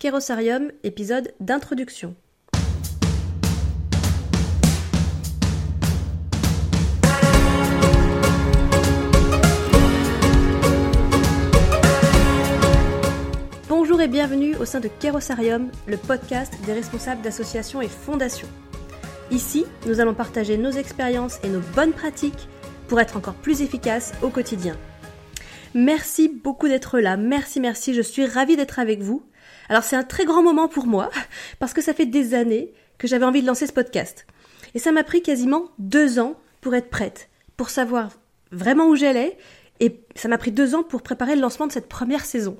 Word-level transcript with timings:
Kérosarium, 0.00 0.72
épisode 0.82 1.34
d'introduction. 1.40 2.16
Bonjour 13.68 14.00
et 14.00 14.08
bienvenue 14.08 14.56
au 14.56 14.64
sein 14.64 14.80
de 14.80 14.88
Kérosarium, 14.88 15.70
le 15.86 15.98
podcast 15.98 16.54
des 16.64 16.72
responsables 16.72 17.20
d'associations 17.20 17.82
et 17.82 17.88
fondations. 17.88 18.48
Ici, 19.30 19.66
nous 19.86 20.00
allons 20.00 20.14
partager 20.14 20.56
nos 20.56 20.70
expériences 20.70 21.38
et 21.44 21.50
nos 21.50 21.60
bonnes 21.74 21.92
pratiques 21.92 22.48
pour 22.88 23.00
être 23.00 23.18
encore 23.18 23.34
plus 23.34 23.60
efficaces 23.60 24.14
au 24.22 24.30
quotidien. 24.30 24.78
Merci 25.74 26.30
beaucoup 26.30 26.68
d'être 26.68 27.00
là, 27.00 27.18
merci, 27.18 27.60
merci, 27.60 27.92
je 27.92 28.00
suis 28.00 28.24
ravie 28.24 28.56
d'être 28.56 28.78
avec 28.78 29.02
vous. 29.02 29.22
Alors 29.70 29.84
c'est 29.84 29.96
un 29.96 30.02
très 30.02 30.24
grand 30.24 30.42
moment 30.42 30.66
pour 30.66 30.86
moi, 30.86 31.10
parce 31.60 31.72
que 31.72 31.80
ça 31.80 31.94
fait 31.94 32.04
des 32.04 32.34
années 32.34 32.74
que 32.98 33.06
j'avais 33.06 33.24
envie 33.24 33.40
de 33.40 33.46
lancer 33.46 33.68
ce 33.68 33.72
podcast. 33.72 34.26
Et 34.74 34.80
ça 34.80 34.90
m'a 34.90 35.04
pris 35.04 35.22
quasiment 35.22 35.70
deux 35.78 36.18
ans 36.18 36.34
pour 36.60 36.74
être 36.74 36.90
prête, 36.90 37.30
pour 37.56 37.70
savoir 37.70 38.10
vraiment 38.50 38.88
où 38.88 38.96
j'allais, 38.96 39.38
et 39.78 40.00
ça 40.16 40.26
m'a 40.26 40.38
pris 40.38 40.50
deux 40.50 40.74
ans 40.74 40.82
pour 40.82 41.02
préparer 41.02 41.36
le 41.36 41.40
lancement 41.40 41.68
de 41.68 41.72
cette 41.72 41.88
première 41.88 42.24
saison. 42.24 42.56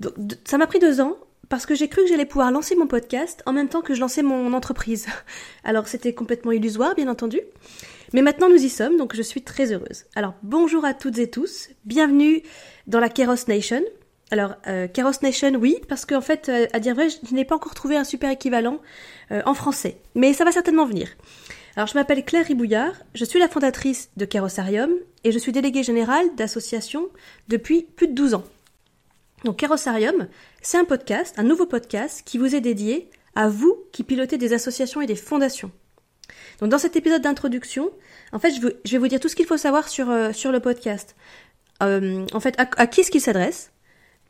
Donc, 0.00 0.12
ça 0.44 0.58
m'a 0.58 0.66
pris 0.66 0.78
deux 0.78 1.00
ans 1.00 1.16
parce 1.48 1.64
que 1.64 1.74
j'ai 1.74 1.88
cru 1.88 2.02
que 2.02 2.08
j'allais 2.08 2.26
pouvoir 2.26 2.50
lancer 2.50 2.76
mon 2.76 2.86
podcast 2.86 3.42
en 3.46 3.54
même 3.54 3.70
temps 3.70 3.80
que 3.80 3.94
je 3.94 4.00
lançais 4.00 4.22
mon 4.22 4.52
entreprise. 4.52 5.06
Alors 5.64 5.88
c'était 5.88 6.12
complètement 6.12 6.52
illusoire, 6.52 6.94
bien 6.94 7.08
entendu. 7.08 7.40
Mais 8.12 8.20
maintenant 8.20 8.50
nous 8.50 8.62
y 8.62 8.68
sommes, 8.68 8.98
donc 8.98 9.16
je 9.16 9.22
suis 9.22 9.42
très 9.42 9.72
heureuse. 9.72 10.04
Alors 10.14 10.34
bonjour 10.42 10.84
à 10.84 10.92
toutes 10.92 11.18
et 11.18 11.30
tous, 11.30 11.70
bienvenue 11.86 12.42
dans 12.86 13.00
la 13.00 13.08
Keros 13.08 13.48
Nation. 13.48 13.82
Alors 14.30 14.54
euh, 14.66 14.88
Keros 14.88 15.22
Nation, 15.22 15.52
oui, 15.54 15.76
parce 15.88 16.04
qu'en 16.04 16.20
fait, 16.20 16.48
euh, 16.48 16.66
à 16.72 16.80
dire 16.80 16.94
vrai, 16.94 17.08
je 17.08 17.34
n'ai 17.34 17.44
pas 17.44 17.54
encore 17.54 17.74
trouvé 17.74 17.96
un 17.96 18.04
super 18.04 18.30
équivalent 18.30 18.80
euh, 19.30 19.40
en 19.46 19.54
français, 19.54 19.98
mais 20.14 20.32
ça 20.32 20.44
va 20.44 20.52
certainement 20.52 20.84
venir. 20.84 21.08
Alors 21.76 21.86
je 21.86 21.94
m'appelle 21.94 22.24
Claire 22.24 22.44
Ribouillard, 22.44 22.94
je 23.14 23.24
suis 23.24 23.38
la 23.38 23.48
fondatrice 23.48 24.10
de 24.16 24.24
Kerosarium 24.24 24.90
et 25.24 25.32
je 25.32 25.38
suis 25.38 25.52
déléguée 25.52 25.82
générale 25.82 26.26
d'association 26.36 27.08
depuis 27.48 27.82
plus 27.82 28.08
de 28.08 28.14
12 28.14 28.34
ans. 28.34 28.44
Donc 29.44 29.58
Kerosarium, 29.58 30.26
c'est 30.60 30.78
un 30.78 30.84
podcast, 30.84 31.34
un 31.38 31.44
nouveau 31.44 31.66
podcast 31.66 32.22
qui 32.24 32.36
vous 32.36 32.54
est 32.54 32.60
dédié 32.60 33.08
à 33.36 33.48
vous 33.48 33.78
qui 33.92 34.02
pilotez 34.02 34.36
des 34.36 34.52
associations 34.52 35.00
et 35.00 35.06
des 35.06 35.14
fondations. 35.14 35.70
Donc 36.60 36.70
dans 36.70 36.78
cet 36.78 36.96
épisode 36.96 37.22
d'introduction, 37.22 37.90
en 38.32 38.38
fait, 38.38 38.52
je, 38.52 38.60
vais 38.92 38.98
vous 38.98 39.08
dire 39.08 39.20
tout 39.20 39.28
ce 39.28 39.36
qu'il 39.36 39.46
faut 39.46 39.56
savoir 39.56 39.88
sur, 39.88 40.10
euh, 40.10 40.32
sur 40.32 40.50
le 40.50 40.60
podcast. 40.60 41.14
Euh, 41.82 42.26
en 42.32 42.40
fait, 42.40 42.56
à, 42.58 42.86
qui 42.86 43.02
est-ce 43.02 43.10
qu'il 43.10 43.20
s'adresse, 43.20 43.70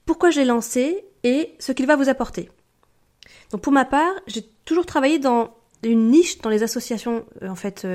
pourquoi 0.09 0.31
j'ai 0.31 0.47
lancé 0.47 1.05
et 1.23 1.55
ce 1.59 1.70
qu'il 1.73 1.87
va 1.87 1.95
vous 1.95 2.09
apporter. 2.09 2.48
Donc 3.53 3.61
pour 3.61 3.75
ma 3.75 3.84
part, 3.84 4.15
j'ai 4.27 4.42
toujours 4.65 4.87
travaillé 4.87 5.19
dans 5.19 5.55
une 5.83 6.11
niche 6.11 6.39
dans 6.39 6.48
les 6.48 6.62
associations 6.62 7.27
euh, 7.42 7.48
en 7.48 7.55
fait 7.55 7.87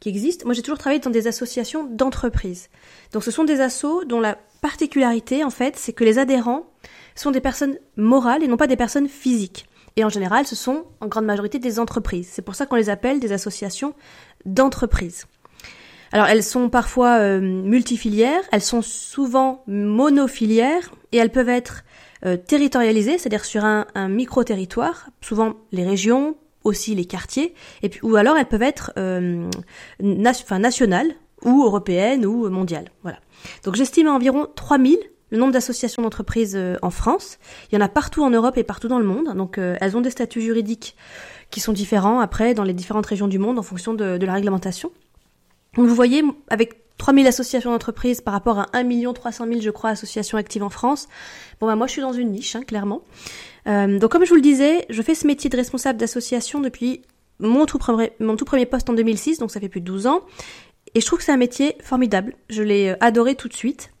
qui 0.00 0.08
existent. 0.08 0.46
Moi, 0.46 0.54
j'ai 0.54 0.62
toujours 0.62 0.78
travaillé 0.78 1.00
dans 1.00 1.10
des 1.10 1.26
associations 1.26 1.84
d'entreprises. 1.84 2.70
Donc 3.12 3.22
ce 3.24 3.30
sont 3.30 3.44
des 3.44 3.60
assos 3.60 4.04
dont 4.04 4.20
la 4.20 4.38
particularité 4.62 5.44
en 5.44 5.50
fait, 5.50 5.76
c'est 5.76 5.92
que 5.92 6.02
les 6.02 6.18
adhérents 6.18 6.64
sont 7.14 7.30
des 7.30 7.42
personnes 7.42 7.76
morales 7.98 8.42
et 8.42 8.48
non 8.48 8.56
pas 8.56 8.66
des 8.66 8.76
personnes 8.76 9.08
physiques. 9.08 9.66
Et 9.96 10.04
en 10.04 10.08
général, 10.08 10.46
ce 10.46 10.56
sont 10.56 10.86
en 11.02 11.08
grande 11.08 11.26
majorité 11.26 11.58
des 11.58 11.78
entreprises. 11.78 12.30
C'est 12.32 12.40
pour 12.40 12.54
ça 12.54 12.64
qu'on 12.64 12.76
les 12.76 12.88
appelle 12.88 13.20
des 13.20 13.32
associations 13.32 13.94
d'entreprises. 14.46 15.26
Alors 16.12 16.26
elles 16.26 16.42
sont 16.42 16.68
parfois 16.68 17.18
euh, 17.18 17.40
multifilières, 17.40 18.42
elles 18.52 18.62
sont 18.62 18.82
souvent 18.82 19.62
monofilières 19.66 20.90
et 21.12 21.18
elles 21.18 21.30
peuvent 21.30 21.48
être 21.48 21.84
euh, 22.26 22.36
territorialisées, 22.36 23.18
c'est-à-dire 23.18 23.44
sur 23.44 23.64
un, 23.64 23.86
micro-territoire, 24.08 25.10
souvent 25.20 25.54
les 25.72 25.84
régions, 25.84 26.36
aussi 26.64 26.94
les 26.94 27.06
quartiers, 27.06 27.54
et 27.82 27.88
puis 27.88 28.00
ou 28.02 28.16
alors 28.16 28.36
elles 28.36 28.48
peuvent 28.48 28.62
être 28.62 28.92
euh, 28.98 29.48
nationales 30.00 31.14
ou 31.42 31.64
européennes 31.64 32.26
ou 32.26 32.48
mondiales. 32.50 32.90
Voilà. 33.02 33.18
Donc 33.64 33.76
j'estime 33.76 34.08
à 34.08 34.12
environ 34.12 34.46
3000 34.54 34.98
le 35.30 35.38
nombre 35.38 35.52
d'associations 35.52 36.02
d'entreprises 36.02 36.56
euh, 36.56 36.76
en 36.82 36.90
France. 36.90 37.38
Il 37.70 37.74
y 37.74 37.78
en 37.78 37.84
a 37.84 37.88
partout 37.88 38.22
en 38.22 38.30
Europe 38.30 38.56
et 38.58 38.64
partout 38.64 38.88
dans 38.88 38.98
le 38.98 39.04
monde. 39.04 39.34
Donc 39.34 39.58
euh, 39.58 39.76
elles 39.80 39.96
ont 39.96 40.00
des 40.00 40.10
statuts 40.10 40.42
juridiques 40.42 40.96
qui 41.50 41.60
sont 41.60 41.72
différents 41.72 42.20
après 42.20 42.54
dans 42.54 42.64
les 42.64 42.74
différentes 42.74 43.06
régions 43.06 43.28
du 43.28 43.38
monde 43.38 43.58
en 43.58 43.62
fonction 43.62 43.94
de, 43.94 44.24
la 44.24 44.34
réglementation. 44.34 44.90
Donc 45.74 45.86
vous 45.86 45.94
voyez, 45.94 46.22
avec 46.48 46.80
3000 46.98 47.26
associations 47.26 47.70
d'entreprises 47.70 48.20
par 48.20 48.34
rapport 48.34 48.58
à 48.58 48.68
1 48.74 49.12
300 49.12 49.46
000, 49.46 49.60
je 49.60 49.70
crois, 49.70 49.90
associations 49.90 50.36
actives 50.36 50.62
en 50.62 50.70
France. 50.70 51.08
Bon, 51.60 51.66
bah, 51.66 51.74
moi, 51.74 51.86
je 51.86 51.92
suis 51.92 52.02
dans 52.02 52.12
une 52.12 52.30
niche, 52.30 52.56
hein, 52.56 52.62
clairement. 52.62 53.02
Euh, 53.66 53.98
donc, 53.98 54.10
comme 54.12 54.24
je 54.24 54.30
vous 54.30 54.36
le 54.36 54.42
disais, 54.42 54.86
je 54.90 55.02
fais 55.02 55.14
ce 55.14 55.26
métier 55.26 55.48
de 55.48 55.56
responsable 55.56 55.98
d'association 55.98 56.60
depuis 56.60 57.02
mon 57.38 57.64
tout, 57.64 57.78
premier, 57.78 58.12
mon 58.20 58.36
tout 58.36 58.44
premier 58.44 58.66
poste 58.66 58.90
en 58.90 58.92
2006, 58.92 59.38
donc 59.38 59.50
ça 59.50 59.60
fait 59.60 59.68
plus 59.68 59.80
de 59.80 59.86
12 59.86 60.06
ans. 60.06 60.20
Et 60.94 61.00
je 61.00 61.06
trouve 61.06 61.20
que 61.20 61.24
c'est 61.24 61.32
un 61.32 61.38
métier 61.38 61.76
formidable. 61.82 62.34
Je 62.50 62.62
l'ai 62.62 62.94
adoré 63.00 63.34
tout 63.34 63.48
de 63.48 63.54
suite. 63.54 63.92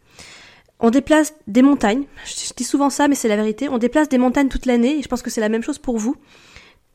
On 0.78 0.90
déplace 0.90 1.34
des 1.46 1.62
montagnes. 1.62 2.04
Je 2.24 2.52
dis 2.54 2.64
souvent 2.64 2.90
ça, 2.90 3.06
mais 3.06 3.14
c'est 3.14 3.28
la 3.28 3.36
vérité. 3.36 3.68
On 3.68 3.78
déplace 3.78 4.08
des 4.08 4.18
montagnes 4.18 4.48
toute 4.48 4.66
l'année 4.66 4.98
et 4.98 5.02
je 5.02 5.08
pense 5.08 5.22
que 5.22 5.30
c'est 5.30 5.40
la 5.40 5.48
même 5.48 5.62
chose 5.62 5.78
pour 5.78 5.98
vous. 5.98 6.16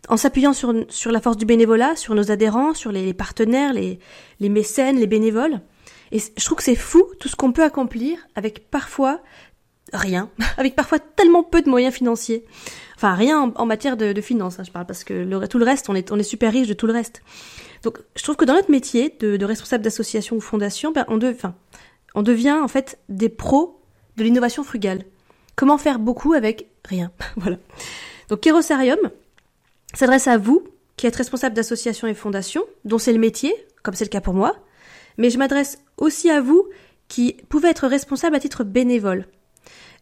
En 0.10 0.18
s'appuyant 0.18 0.54
sur, 0.54 0.74
sur 0.90 1.12
la 1.12 1.22
force 1.22 1.38
du 1.38 1.46
bénévolat, 1.46 1.96
sur 1.96 2.16
nos 2.16 2.32
adhérents, 2.32 2.74
sur 2.74 2.92
les, 2.92 3.14
partenaires, 3.14 3.74
les, 3.74 4.00
les 4.40 4.50
mécènes, 4.50 4.98
les 4.98 5.08
bénévoles. 5.08 5.62
Et 6.12 6.20
je 6.20 6.46
trouve 6.46 6.58
que 6.58 6.64
c'est 6.64 6.76
fou 6.76 7.06
tout 7.20 7.28
ce 7.28 7.36
qu'on 7.36 7.52
peut 7.52 7.64
accomplir 7.64 8.20
avec 8.36 8.70
parfois 8.70 9.22
rien, 9.94 10.30
avec 10.58 10.76
parfois 10.76 11.00
tellement 11.00 11.44
peu 11.44 11.62
de 11.62 11.70
moyens 11.70 11.94
financiers. 11.94 12.46
Enfin, 12.96 13.14
rien 13.14 13.54
en, 13.56 13.66
matière 13.66 13.98
de, 13.98 14.14
de 14.14 14.22
finances, 14.22 14.60
hein, 14.60 14.64
je 14.66 14.72
parle, 14.72 14.86
parce 14.86 15.04
que 15.04 15.46
tout 15.48 15.58
le 15.58 15.66
reste, 15.66 15.90
on 15.90 15.96
est, 15.96 16.12
on 16.12 16.20
est 16.20 16.24
super 16.24 16.54
riche 16.54 16.68
de 16.68 16.74
tout 16.74 16.88
le 16.88 16.94
reste. 16.94 17.24
Donc, 17.84 18.00
je 18.16 18.24
trouve 18.24 18.36
que 18.36 18.46
dans 18.46 18.54
notre 18.54 18.72
métier 18.72 19.16
de, 19.20 19.44
responsable 19.46 19.84
d'association 19.84 20.38
ou 20.38 20.42
fondation, 20.42 20.92
ben, 20.92 21.06
on, 21.08 21.18
devient 22.22 22.58
en 22.62 22.68
fait 22.68 23.00
des 23.10 23.30
pros 23.30 23.82
de 24.18 24.24
l'innovation 24.24 24.64
frugale. 24.64 25.04
Comment 25.56 25.78
faire 25.78 26.00
beaucoup 26.00 26.34
avec 26.34 26.68
rien? 26.84 27.12
Voilà. 27.36 27.58
Donc 28.30 28.40
Kerosarium 28.40 28.98
s'adresse 29.98 30.28
à 30.28 30.38
vous 30.38 30.64
qui 30.98 31.08
êtes 31.08 31.16
responsable 31.16 31.56
d'associations 31.56 32.08
et 32.08 32.14
fondations, 32.14 32.64
dont 32.86 32.98
c'est 32.98 33.14
le 33.14 33.20
métier, 33.20 33.54
comme 33.84 33.94
c'est 33.94 34.06
le 34.06 34.10
cas 34.10 34.22
pour 34.22 34.34
moi, 34.34 34.56
mais 35.18 35.30
je 35.30 35.38
m'adresse 35.38 35.80
aussi 35.98 36.30
à 36.30 36.42
vous 36.42 36.68
qui 37.08 37.38
pouvez 37.50 37.70
être 37.70 37.88
responsable 37.88 38.36
à 38.36 38.40
titre 38.40 38.64
bénévole. 38.64 39.26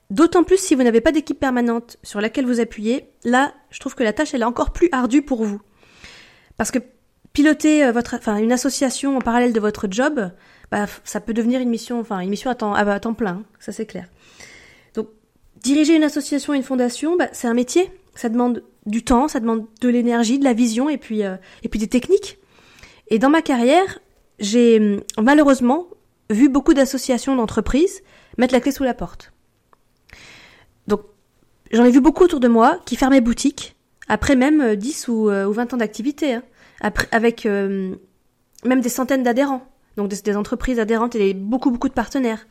D'autant 0.09 0.43
plus 0.43 0.57
si 0.57 0.75
vous 0.75 0.83
n'avez 0.83 1.01
pas 1.01 1.11
d'équipe 1.11 1.39
permanente 1.39 1.97
sur 2.03 2.21
laquelle 2.21 2.45
vous 2.45 2.59
appuyez, 2.59 3.09
là, 3.23 3.53
je 3.71 3.79
trouve 3.79 3.95
que 3.95 4.03
la 4.03 4.13
tâche 4.13 4.33
elle 4.33 4.41
est 4.41 4.45
encore 4.45 4.71
plus 4.71 4.89
ardue 4.91 5.21
pour 5.21 5.43
vous. 5.43 5.61
Parce 6.57 6.71
que 6.71 6.79
piloter 7.33 7.83
euh, 7.83 7.91
votre, 7.91 8.15
enfin, 8.15 8.37
une 8.37 8.51
association 8.51 9.17
en 9.17 9.21
parallèle 9.21 9.53
de 9.53 9.59
votre 9.59 9.87
job, 9.89 10.31
bah, 10.71 10.85
ça 11.03 11.19
peut 11.19 11.33
devenir 11.33 11.61
une 11.61 11.69
mission, 11.69 11.99
enfin, 11.99 12.19
une 12.19 12.29
mission 12.29 12.51
à 12.51 12.55
temps, 12.55 12.73
à 12.73 12.99
temps 12.99 13.13
plein, 13.13 13.43
ça 13.59 13.71
c'est 13.71 13.85
clair. 13.85 14.07
Donc, 14.93 15.07
diriger 15.61 15.95
une 15.95 16.03
association 16.03 16.53
et 16.53 16.57
une 16.57 16.63
fondation, 16.63 17.17
bah, 17.17 17.29
c'est 17.31 17.47
un 17.47 17.53
métier. 17.53 17.91
Ça 18.15 18.29
demande 18.29 18.63
du 18.85 19.03
temps, 19.03 19.27
ça 19.27 19.39
demande 19.39 19.65
de 19.81 19.89
l'énergie, 19.89 20.39
de 20.39 20.43
la 20.43 20.53
vision 20.53 20.89
et 20.89 20.97
puis, 20.97 21.23
euh, 21.23 21.35
et 21.63 21.69
puis 21.69 21.79
des 21.79 21.87
techniques. 21.87 22.39
Et 23.09 23.19
dans 23.19 23.29
ma 23.29 23.41
carrière, 23.41 23.99
j'ai 24.39 24.79
hum, 24.79 25.01
malheureusement 25.23 25.87
vu 26.29 26.49
beaucoup 26.49 26.73
d'associations 26.73 27.35
d'entreprises 27.35 28.01
mettre 28.37 28.53
la 28.53 28.61
clé 28.61 28.71
sous 28.71 28.83
la 28.83 28.93
porte. 28.93 29.31
Donc, 30.87 31.01
j'en 31.71 31.83
ai 31.83 31.91
vu 31.91 32.01
beaucoup 32.01 32.23
autour 32.23 32.39
de 32.39 32.47
moi 32.47 32.79
qui 32.85 32.95
fermaient 32.95 33.21
boutique 33.21 33.75
après 34.07 34.35
même 34.35 34.75
10 34.75 35.05
euh, 35.09 35.45
ou, 35.45 35.53
20 35.53 35.73
ans 35.73 35.77
d'activité, 35.77 36.33
hein, 36.33 36.43
avec 37.11 37.45
euh, 37.45 37.95
même 38.65 38.81
des 38.81 38.89
centaines 38.89 39.23
d'adhérents 39.23 39.67
donc 39.97 40.09
des, 40.09 40.35
entreprises 40.35 40.79
adhérentes 40.79 41.15
et 41.15 41.33
beaucoup 41.33 41.71
beaucoup 41.71 41.89
de 41.89 41.93
partenaires. 41.93 42.47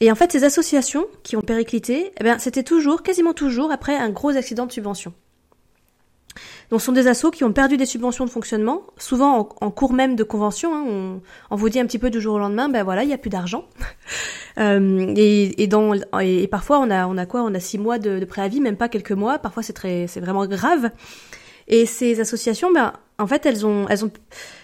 Et 0.00 0.10
en 0.10 0.14
fait, 0.14 0.32
ces 0.32 0.44
associations 0.44 1.06
qui 1.22 1.36
ont 1.36 1.42
périclité, 1.42 2.12
eh 2.18 2.24
bien, 2.24 2.38
c'était 2.38 2.64
toujours, 2.64 3.02
quasiment 3.04 3.34
toujours, 3.34 3.70
après 3.70 3.94
un 3.94 4.10
gros 4.10 4.30
accident 4.30 4.66
de 4.66 4.72
subvention. 4.72 5.14
Donc, 6.72 6.80
ce 6.80 6.86
sont 6.86 6.92
des 6.92 7.06
assos 7.06 7.30
qui 7.30 7.44
ont 7.44 7.52
perdu 7.52 7.76
des 7.76 7.84
subventions 7.84 8.24
de 8.24 8.30
fonctionnement, 8.30 8.80
souvent 8.96 9.50
en, 9.60 9.70
cours 9.70 9.92
même 9.92 10.16
de 10.16 10.24
convention. 10.24 10.74
Hein, 10.74 11.20
on, 11.50 11.56
vous 11.56 11.68
dit 11.68 11.78
un 11.78 11.84
petit 11.84 11.98
peu 11.98 12.08
du 12.08 12.18
jour 12.18 12.36
au 12.36 12.38
lendemain, 12.38 12.70
ben 12.70 12.82
voilà, 12.82 13.02
il 13.02 13.08
n'y 13.08 13.12
a 13.12 13.18
plus 13.18 13.28
d'argent. 13.28 13.66
euh, 14.58 15.12
et, 15.14 15.62
et, 15.62 15.68
et, 16.22 16.48
parfois, 16.48 16.78
on 16.78 16.88
a, 16.88 17.06
on 17.06 17.18
a 17.18 17.26
quoi? 17.26 17.42
On 17.42 17.52
a 17.52 17.60
six 17.60 17.76
mois 17.76 17.98
de, 17.98 18.18
de 18.18 18.24
préavis, 18.24 18.62
même 18.62 18.78
pas 18.78 18.88
quelques 18.88 19.12
mois. 19.12 19.38
Parfois, 19.38 19.62
c'est 19.62 19.74
très, 19.74 20.06
c'est 20.06 20.20
vraiment 20.20 20.46
grave. 20.46 20.90
Et 21.68 21.84
ces 21.84 22.20
associations, 22.20 22.72
ben, 22.72 22.94
en 23.18 23.26
fait, 23.26 23.44
elles 23.44 23.66
ont, 23.66 23.86
elles 23.90 24.06
ont, 24.06 24.10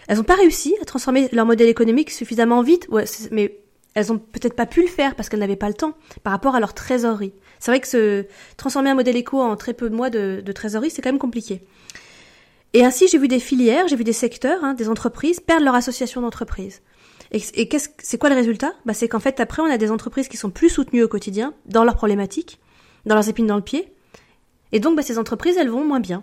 elles 0.08 0.18
ont 0.18 0.24
pas 0.24 0.36
réussi 0.36 0.74
à 0.80 0.86
transformer 0.86 1.28
leur 1.32 1.44
modèle 1.44 1.68
économique 1.68 2.10
suffisamment 2.10 2.62
vite. 2.62 2.88
Ouais, 2.88 3.04
mais 3.32 3.60
elles 3.98 4.12
ont 4.12 4.18
peut-être 4.18 4.54
pas 4.54 4.66
pu 4.66 4.82
le 4.82 4.86
faire 4.86 5.16
parce 5.16 5.28
qu'elles 5.28 5.40
n'avaient 5.40 5.56
pas 5.56 5.66
le 5.66 5.74
temps 5.74 5.94
par 6.22 6.32
rapport 6.32 6.54
à 6.54 6.60
leur 6.60 6.72
trésorerie. 6.72 7.32
C'est 7.58 7.72
vrai 7.72 7.80
que 7.80 7.88
se 7.88 8.26
transformer 8.56 8.90
un 8.90 8.94
modèle 8.94 9.16
éco 9.16 9.40
en 9.40 9.56
très 9.56 9.74
peu 9.74 9.90
de 9.90 9.94
mois 9.94 10.08
de, 10.08 10.40
trésorerie, 10.52 10.90
c'est 10.90 11.02
quand 11.02 11.10
même 11.10 11.18
compliqué. 11.18 11.62
Et 12.74 12.84
ainsi, 12.84 13.08
j'ai 13.08 13.18
vu 13.18 13.26
des 13.26 13.40
filières, 13.40 13.88
j'ai 13.88 13.96
vu 13.96 14.04
des 14.04 14.12
secteurs, 14.12 14.62
hein, 14.62 14.74
des 14.74 14.88
entreprises 14.88 15.40
perdre 15.40 15.64
leur 15.64 15.74
association 15.74 16.20
d'entreprises. 16.20 16.80
Et, 17.32 17.68
qu'est-ce, 17.68 17.88
c'est 17.98 18.18
quoi 18.18 18.28
le 18.28 18.36
résultat? 18.36 18.72
Bah, 18.86 18.94
C'est 18.94 19.08
qu'en 19.08 19.18
fait, 19.18 19.40
après, 19.40 19.62
on 19.62 19.70
a 19.70 19.78
des 19.78 19.90
entreprises 19.90 20.28
qui 20.28 20.36
sont 20.36 20.50
plus 20.50 20.68
soutenues 20.68 21.02
au 21.02 21.08
quotidien 21.08 21.52
dans 21.66 21.82
leurs 21.82 21.96
problématiques, 21.96 22.60
dans 23.04 23.16
leurs 23.16 23.28
épines 23.28 23.46
dans 23.46 23.56
le 23.56 23.62
pied, 23.62 23.92
Et 24.70 24.78
donc, 24.78 24.96
bah, 24.96 25.02
ces 25.02 25.18
entreprises, 25.18 25.56
elles 25.56 25.70
vont 25.70 25.84
moins 25.84 26.00
bien. 26.00 26.22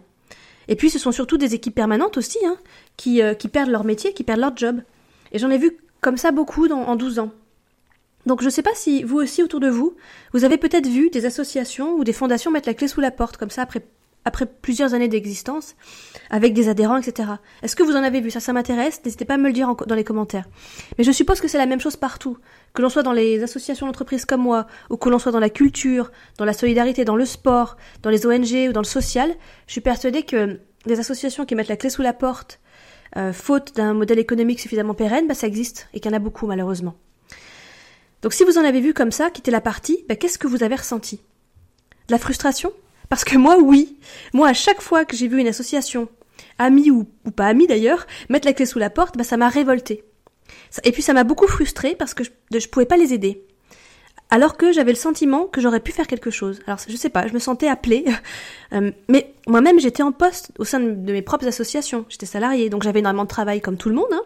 Et 0.69 0.78
puis, 0.78 0.89
ce 0.89 0.98
sont 0.98 1.12
surtout 1.12 1.38
des 1.38 1.56
équipes 1.56 1.75
permanentes 1.75 2.18
aussi, 2.18 2.39
hein, 2.45 2.57
qui, 2.95 3.21
euh, 3.21 3.33
qui 3.33 3.50
perdent 3.50 3.69
leur 3.69 3.83
métier, 3.83 4.13
qui 4.13 4.24
perdent 4.24 4.39
leur 4.39 4.56
job. 4.56 4.81
Et 5.33 5.39
j'en 5.39 5.50
ai 5.50 5.57
vu 5.57 5.78
comme 6.00 6.18
ça 6.18 6.31
beaucoup 6.31 6.68
en 6.68 6.95
12 6.95 7.19
ans. 7.19 7.31
Donc 8.25 8.42
je 8.42 8.45
ne 8.45 8.50
sais 8.51 8.63
pas 8.63 8.74
si 8.74 9.04
vous 9.04 9.18
aussi 9.18 9.44
autour 9.44 9.60
de 9.60 9.69
vous, 9.69 9.95
vous 10.33 10.44
avez 10.44 10.57
peut-être 10.57 10.88
vu 10.88 11.10
des 11.10 11.25
associations 11.25 11.94
ou 11.94 12.04
des 12.04 12.13
fondations 12.13 12.51
mettre 12.51 12.68
la 12.68 12.74
clé 12.74 12.88
sous 12.88 13.01
la 13.01 13.12
porte 13.12 13.38
comme 13.38 13.50
ça 13.50 13.62
après 13.62 13.83
après 14.25 14.48
plusieurs 14.48 14.95
années 14.95 15.07
d'existence, 15.07 15.75
avec 16.31 16.54
des 16.54 16.68
adhérents, 16.68 16.98
etc. 16.98 17.30
Est-ce 17.62 17.75
que 17.75 17.83
vous 17.83 17.95
en 17.95 18.04
avez 18.04 18.22
vu? 18.22 18.31
Ça, 18.31 18.39
ça 18.39 18.54
m'intéresse. 18.54 19.00
N'hésitez 19.06 19.24
pas 19.24 19.36
à 19.36 19.38
me 19.38 19.48
le 19.48 19.54
dire 19.54 19.75
dans 19.75 19.95
les 19.95 20.04
commentaires. 20.04 20.45
Mais 20.98 21.04
je 21.04 21.12
suppose 21.12 21.39
que 21.39 21.48
c'est 21.48 21.60
la 21.60 21.68
même 21.68 21.80
chose 21.80 21.95
partout. 21.95 22.38
Que 22.74 22.81
l'on 22.81 22.89
soit 22.89 23.04
dans 23.04 23.13
les 23.13 23.44
associations 23.44 23.86
d'entreprises 23.86 24.25
comme 24.25 24.42
moi, 24.42 24.66
ou 24.89 24.98
que 24.98 25.10
l'on 25.10 25.19
soit 25.19 25.31
dans 25.31 25.39
la 25.39 25.51
culture, 25.51 26.12
dans 26.39 26.45
la 26.45 26.54
solidarité, 26.54 27.06
dans 27.06 27.16
le 27.16 27.25
sport, 27.25 27.78
dans 28.01 28.10
les 28.10 28.25
ONG 28.25 28.69
ou 28.69 28.74
dans 28.74 28.81
le 28.81 28.86
social, 28.86 29.31
je 29.68 29.74
suis 29.74 29.81
persuadée 29.81 30.24
que 30.24 30.60
des 30.88 31.00
associations 31.00 31.45
qui 31.45 31.54
mettent 31.54 31.69
la 31.69 31.78
clé 31.78 31.92
sous 31.92 32.01
la 32.01 32.13
porte, 32.13 32.60
euh, 33.18 33.31
faute 33.31 33.75
d'un 33.75 33.94
modèle 33.94 34.19
économique 34.19 34.60
suffisamment 34.60 34.95
pérenne, 34.95 35.28
bah, 35.28 35.36
ça 35.36 35.45
existe, 35.45 35.88
et 35.94 36.00
qu'il 36.00 36.12
y 36.12 36.13
en 36.13 36.18
a 36.18 36.19
beaucoup 36.19 36.48
malheureusement. 36.48 36.95
Donc 38.25 38.33
si 38.33 38.44
vous 38.44 38.57
en 38.57 38.63
avez 38.63 38.81
vu 38.81 38.95
comme 38.95 39.12
ça, 39.12 39.30
quitter 39.30 39.51
la 39.51 39.62
partie, 39.62 40.04
bah, 40.10 40.16
qu'est-ce 40.16 40.39
que 40.39 40.48
vous 40.48 40.63
avez 40.63 40.74
ressenti? 40.74 41.18
De 42.07 42.12
la 42.12 42.18
frustration? 42.18 42.74
Parce 43.07 43.24
que 43.24 43.38
moi, 43.38 43.60
oui. 43.60 44.00
Moi, 44.33 44.48
à 44.48 44.54
chaque 44.54 44.81
fois 44.81 45.06
que 45.06 45.16
j'ai 45.16 45.27
vu 45.27 45.39
une 45.39 45.48
association, 45.48 46.10
amie 46.57 46.89
ou, 46.89 47.04
pas 47.36 47.45
amie 47.45 47.68
d'ailleurs, 47.68 48.07
mettre 48.30 48.48
la 48.48 48.54
clé 48.54 48.66
sous 48.66 48.80
la 48.80 48.89
porte, 48.89 49.16
bah, 49.16 49.24
ça 49.24 49.38
m'a 49.38 49.48
révolté. 49.48 50.04
Et 50.83 50.92
puis 50.92 51.04
ça 51.04 51.13
m'a 51.13 51.24
beaucoup 51.24 51.45
frustré 51.45 51.94
parce 51.94 52.16
que 52.16 52.24
je, 52.24 52.31
ne 52.51 52.60
pouvais 52.66 52.88
pas 52.88 52.98
les 52.98 53.13
aider. 53.13 53.44
Alors 54.31 54.57
que 54.57 54.71
j'avais 54.71 54.92
le 54.92 54.98
sentiment 54.98 55.45
que 55.45 55.62
j'aurais 55.62 55.80
pu 55.80 55.92
faire 55.92 56.07
quelque 56.07 56.31
chose. 56.31 56.62
Alors 56.66 56.80
je 56.88 56.95
sais 56.95 57.10
pas, 57.10 57.28
je 57.28 57.33
me 57.33 57.39
sentais 57.39 57.68
appelée. 57.68 58.06
Euh, 58.74 58.89
mais 59.07 59.31
moi-même 59.48 59.80
j'étais 59.80 60.01
en 60.01 60.12
poste 60.12 60.51
au 60.57 60.66
sein 60.66 60.80
de, 60.80 61.13
mes 61.13 61.21
propres 61.21 61.48
associations. 61.48 62.04
J'étais 62.10 62.25
salariée, 62.25 62.71
donc 62.71 62.81
j'avais 62.81 63.00
énormément 63.00 63.24
de 63.24 63.30
travail 63.30 63.62
comme 63.62 63.78
tout 63.78 63.89
le 63.89 63.95
monde. 63.95 64.12
Hein. 64.12 64.24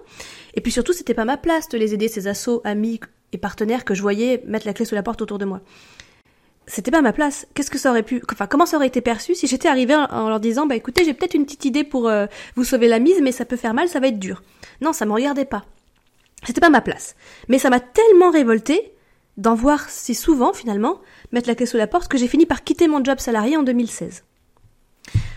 Et 0.54 0.62
puis 0.62 0.72
surtout, 0.72 0.94
c'était 0.94 1.14
pas 1.14 1.26
ma 1.26 1.36
place 1.36 1.68
de 1.68 1.78
les 1.78 1.94
aider, 1.94 2.08
ces 2.08 2.26
assos, 2.26 2.62
amis, 2.64 3.02
et 3.34 3.38
partenaires 3.38 3.86
que 3.86 3.94
je 3.94 4.02
voyais 4.02 4.44
mettre 4.46 4.66
la 4.66 4.74
clé 4.74 4.86
sous 4.86 4.96
la 4.96 5.04
porte 5.04 5.22
autour 5.22 5.38
de 5.38 5.46
moi. 5.46 5.62
C'était 6.68 6.92
pas 6.92 7.02
ma 7.02 7.14
place. 7.14 7.48
Qu'est-ce 7.56 7.72
que 7.72 7.80
ça 7.80 7.90
aurait 7.90 8.04
pu, 8.04 8.22
enfin, 8.32 8.46
comment 8.46 8.68
ça 8.68 8.78
aurait 8.78 8.88
été 8.88 9.02
perçu 9.02 9.34
si 9.34 9.48
j'étais 9.48 9.68
arrivée 9.68 9.96
en 9.96 10.30
leur 10.30 10.40
disant, 10.40 10.68
bah 10.68 10.76
écoutez, 10.76 11.04
j'ai 11.04 11.16
peut-être 11.16 11.34
une 11.34 11.46
petite 11.46 11.66
idée 11.66 11.84
pour 11.84 12.08
euh, 12.08 12.28
vous 12.56 12.64
sauver 12.64 12.88
la 12.88 13.00
mise, 13.00 13.22
mais 13.22 13.32
ça 13.32 13.46
peut 13.46 13.56
faire 13.56 13.74
mal, 13.74 13.90
ça 13.90 14.00
va 14.00 14.08
être 14.08 14.20
dur. 14.20 14.44
Non, 14.82 14.94
ça 14.94 15.08
me 15.08 15.12
regardait 15.12 15.46
pas. 15.46 15.66
C'était 16.44 16.62
pas 16.62 16.70
ma 16.70 16.82
place. 16.82 17.16
Mais 17.48 17.58
ça 17.58 17.72
m'a 17.72 17.80
tellement 17.80 18.30
révolté 18.30 18.94
d'en 19.38 19.56
voir 19.56 19.90
si 19.90 20.14
souvent, 20.14 20.54
finalement, 20.54 21.02
mettre 21.32 21.48
la 21.48 21.56
clé 21.56 21.66
sous 21.66 21.78
la 21.78 21.88
porte 21.88 22.08
que 22.08 22.18
j'ai 22.18 22.28
fini 22.28 22.46
par 22.46 22.64
quitter 22.64 22.88
mon 22.88 23.04
job 23.04 23.20
salarié 23.20 23.58
en 23.58 23.64
2016. 23.64 24.24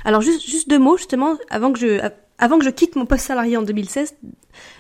Alors 0.05 0.21
juste, 0.21 0.45
juste 0.45 0.69
deux 0.69 0.79
mots 0.79 0.97
justement 0.97 1.39
avant 1.49 1.73
que 1.73 1.79
je 1.79 2.01
avant 2.43 2.59
que 2.59 2.65
je 2.65 2.71
quitte 2.71 2.97
mon 2.97 3.07
poste 3.07 3.27
salarié 3.27 3.57
en 3.57 3.63
2016, 3.63 4.17
euh, 4.25 4.35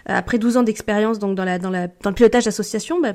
après 0.07 0.39
12 0.39 0.57
ans 0.57 0.63
d'expérience 0.65 1.21
donc 1.21 1.37
dans, 1.37 1.45
le 1.45 2.13
pilotage 2.13 2.45
d'association, 2.45 3.01
bah, 3.01 3.13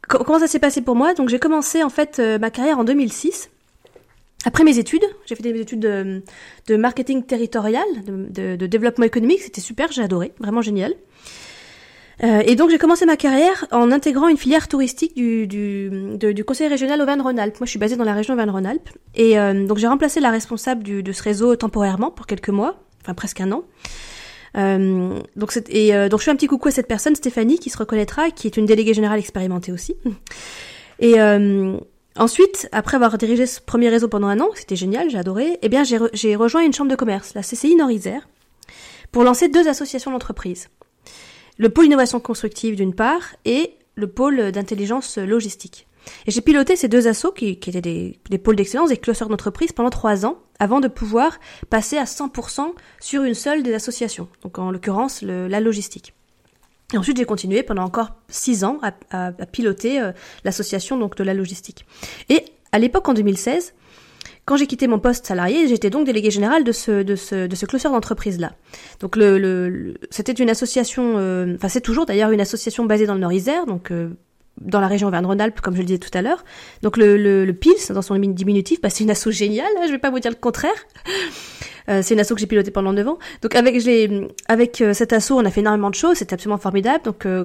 comment 0.00 0.38
ça 0.38 0.46
s'est 0.46 0.58
passé 0.58 0.80
pour 0.80 0.96
moi? 0.96 1.12
Donc 1.12 1.28
j'ai 1.28 1.38
commencé 1.38 1.82
en 1.82 1.90
fait 1.90 2.18
euh, 2.18 2.38
ma 2.38 2.48
carrière 2.48 2.78
en 2.78 2.84
2006. 2.84 3.50
Après 4.46 4.64
mes 4.64 4.78
études, 4.78 5.04
j'ai 5.26 5.34
fait 5.34 5.42
des 5.42 5.60
études 5.60 5.80
de, 5.80 6.76
marketing 6.76 7.24
territorial, 7.24 7.84
de, 8.06 8.56
développement 8.66 9.04
économique, 9.04 9.40
c'était 9.40 9.60
super, 9.60 9.92
j'ai 9.92 10.02
adoré, 10.02 10.32
vraiment 10.38 10.62
génial. 10.62 10.94
Euh, 12.24 12.42
et 12.46 12.54
donc 12.54 12.70
j'ai 12.70 12.78
commencé 12.78 13.04
ma 13.04 13.18
carrière 13.18 13.66
en 13.72 13.92
intégrant 13.92 14.28
une 14.28 14.38
filière 14.38 14.68
touristique 14.68 15.14
du, 15.14 16.44
Conseil 16.46 16.68
régional 16.68 17.02
Auvergne-Rhône-Alpes. 17.02 17.60
Moi 17.60 17.66
je 17.66 17.70
suis 17.70 17.78
basée 17.78 17.96
dans 17.96 18.04
la 18.04 18.14
région 18.14 18.32
Auvergne-Rhône-Alpes. 18.32 18.88
Et 19.16 19.34
donc 19.66 19.76
j'ai 19.76 19.88
remplacé 19.88 20.20
la 20.20 20.30
responsable 20.30 20.82
de 20.82 21.12
ce 21.12 21.22
réseau 21.22 21.56
temporairement 21.56 22.10
pour 22.10 22.26
quelques 22.26 22.48
mois 22.48 22.85
enfin 23.06 23.14
presque 23.14 23.40
un 23.40 23.52
an. 23.52 23.64
Euh, 24.56 25.20
donc, 25.36 25.58
et 25.68 25.94
euh, 25.94 26.08
donc 26.08 26.20
je 26.20 26.24
fais 26.24 26.30
un 26.30 26.36
petit 26.36 26.46
coucou 26.46 26.68
à 26.68 26.70
cette 26.70 26.88
personne, 26.88 27.14
Stéphanie, 27.14 27.58
qui 27.58 27.70
se 27.70 27.78
reconnaîtra, 27.78 28.30
qui 28.30 28.46
est 28.46 28.56
une 28.56 28.66
déléguée 28.66 28.94
générale 28.94 29.18
expérimentée 29.18 29.72
aussi. 29.72 29.96
Et 30.98 31.20
euh, 31.20 31.76
ensuite, 32.16 32.68
après 32.72 32.96
avoir 32.96 33.18
dirigé 33.18 33.46
ce 33.46 33.60
premier 33.60 33.90
réseau 33.90 34.08
pendant 34.08 34.28
un 34.28 34.40
an, 34.40 34.48
c'était 34.54 34.76
génial, 34.76 35.10
j'ai 35.10 35.18
adoré, 35.18 35.58
eh 35.62 35.68
bien 35.68 35.84
j'ai 35.84 36.36
rejoint 36.36 36.62
une 36.62 36.72
chambre 36.72 36.90
de 36.90 36.96
commerce, 36.96 37.34
la 37.34 37.42
CCI 37.42 37.76
Nord-Isère, 37.76 38.26
pour 39.12 39.24
lancer 39.24 39.48
deux 39.48 39.68
associations 39.68 40.10
d'entreprise. 40.10 40.68
Le 41.58 41.68
pôle 41.68 41.86
innovation 41.86 42.18
constructive 42.18 42.76
d'une 42.76 42.94
part 42.94 43.34
et 43.44 43.74
le 43.94 44.06
pôle 44.06 44.52
d'intelligence 44.52 45.18
logistique. 45.18 45.86
Et 46.26 46.30
j'ai 46.30 46.40
piloté 46.40 46.76
ces 46.76 46.88
deux 46.88 47.08
assos 47.08 47.32
qui, 47.32 47.58
qui 47.58 47.70
étaient 47.70 47.80
des, 47.80 48.18
des 48.30 48.38
pôles 48.38 48.56
d'excellence, 48.56 48.90
des 48.90 48.96
clusters 48.96 49.28
d'entreprise 49.28 49.72
pendant 49.72 49.90
trois 49.90 50.24
ans, 50.26 50.38
avant 50.58 50.80
de 50.80 50.88
pouvoir 50.88 51.38
passer 51.70 51.98
à 51.98 52.04
100% 52.04 52.72
sur 53.00 53.22
une 53.22 53.34
seule 53.34 53.62
des 53.62 53.74
associations, 53.74 54.28
donc 54.42 54.58
en 54.58 54.70
l'occurrence 54.70 55.22
la 55.22 55.60
logistique. 55.60 56.14
Et 56.92 56.98
ensuite, 56.98 57.16
j'ai 57.16 57.24
continué 57.24 57.62
pendant 57.62 57.82
encore 57.82 58.10
six 58.28 58.64
ans 58.64 58.78
à, 58.82 58.92
à, 59.10 59.26
à 59.26 59.46
piloter 59.46 60.00
euh, 60.00 60.12
l'association 60.44 60.96
donc 60.96 61.16
de 61.16 61.24
la 61.24 61.34
logistique. 61.34 61.84
Et 62.28 62.44
à 62.70 62.78
l'époque, 62.78 63.08
en 63.08 63.14
2016, 63.14 63.74
quand 64.44 64.56
j'ai 64.56 64.68
quitté 64.68 64.86
mon 64.86 65.00
poste 65.00 65.26
salarié, 65.26 65.66
j'étais 65.66 65.90
donc 65.90 66.06
délégué 66.06 66.30
général 66.30 66.62
de 66.62 66.70
ce 66.70 67.02
de 67.02 67.16
ce 67.16 67.48
de 67.48 67.56
ce 67.56 67.66
cluster 67.66 67.88
d'entreprise 67.88 68.38
là. 68.38 68.52
Donc 69.00 69.16
le, 69.16 69.38
le, 69.38 69.94
c'était 70.10 70.32
une 70.32 70.48
association, 70.48 71.14
euh, 71.16 71.56
enfin 71.56 71.68
c'est 71.68 71.80
toujours 71.80 72.06
d'ailleurs 72.06 72.30
une 72.30 72.40
association 72.40 72.84
basée 72.84 73.06
dans 73.06 73.14
le 73.14 73.20
Nord-Isère, 73.20 73.66
donc 73.66 73.90
euh, 73.90 74.10
dans 74.60 74.80
la 74.80 74.88
région 74.88 75.08
Auvergne-Rhône-Alpes, 75.08 75.60
comme 75.60 75.74
je 75.74 75.80
le 75.80 75.86
disais 75.86 75.98
tout 75.98 76.16
à 76.16 76.22
l'heure. 76.22 76.44
Donc 76.82 76.96
le, 76.96 77.16
le, 77.16 77.44
le 77.44 77.52
PILS, 77.52 77.92
dans 77.92 78.02
son 78.02 78.16
diminutif, 78.16 78.80
bah, 78.80 78.90
c'est 78.90 79.04
une 79.04 79.10
asso 79.10 79.30
géniale, 79.30 79.66
hein, 79.78 79.84
je 79.86 79.92
vais 79.92 79.98
pas 79.98 80.10
vous 80.10 80.20
dire 80.20 80.30
le 80.30 80.36
contraire. 80.36 80.72
Euh, 81.88 82.00
c'est 82.02 82.14
une 82.14 82.20
asso 82.20 82.30
que 82.34 82.40
j'ai 82.40 82.48
pilotée 82.48 82.72
pendant 82.72 82.92
9 82.92 83.06
ans. 83.06 83.18
Donc 83.42 83.54
avec, 83.54 83.76
avec 84.48 84.80
euh, 84.80 84.92
cette 84.92 85.12
asso, 85.12 85.30
on 85.30 85.44
a 85.44 85.52
fait 85.52 85.60
énormément 85.60 85.88
de 85.88 85.94
choses, 85.94 86.16
c'était 86.16 86.34
absolument 86.34 86.58
formidable. 86.58 87.04
Donc 87.04 87.26
euh, 87.26 87.44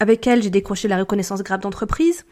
avec 0.00 0.26
elle, 0.26 0.42
j'ai 0.42 0.48
décroché 0.48 0.88
la 0.88 0.96
reconnaissance 0.96 1.42
grave 1.42 1.60
d'entreprise. 1.60 2.24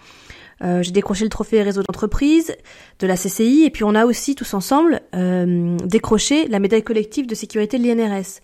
J'ai 0.62 0.90
décroché 0.90 1.24
le 1.24 1.28
trophée 1.28 1.62
réseau 1.62 1.82
d'entreprise 1.82 2.54
de 2.98 3.06
la 3.06 3.16
CCI 3.16 3.64
et 3.64 3.70
puis 3.70 3.84
on 3.84 3.94
a 3.94 4.06
aussi 4.06 4.34
tous 4.34 4.54
ensemble 4.54 5.00
décroché 5.84 6.48
la 6.48 6.60
médaille 6.60 6.82
collective 6.82 7.26
de 7.26 7.34
sécurité 7.34 7.78
de 7.78 7.84
l'INRS 7.84 8.40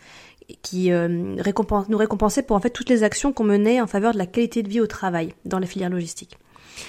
qui 0.63 0.93
euh, 0.93 1.37
récompense, 1.39 1.89
nous 1.89 1.99
récompensait 1.99 2.43
pour 2.43 2.57
en 2.57 2.61
fait 2.61 2.71
toutes 2.71 2.89
les 2.89 3.03
actions 3.03 3.33
qu'on 3.33 3.45
menait 3.45 3.81
en 3.81 3.87
faveur 3.87 4.13
de 4.13 4.19
la 4.19 4.27
qualité 4.27 4.63
de 4.63 4.69
vie 4.69 4.81
au 4.81 4.87
travail 4.87 5.35
dans 5.45 5.59
la 5.59 5.67
filière 5.67 5.91
logistique. 5.91 6.39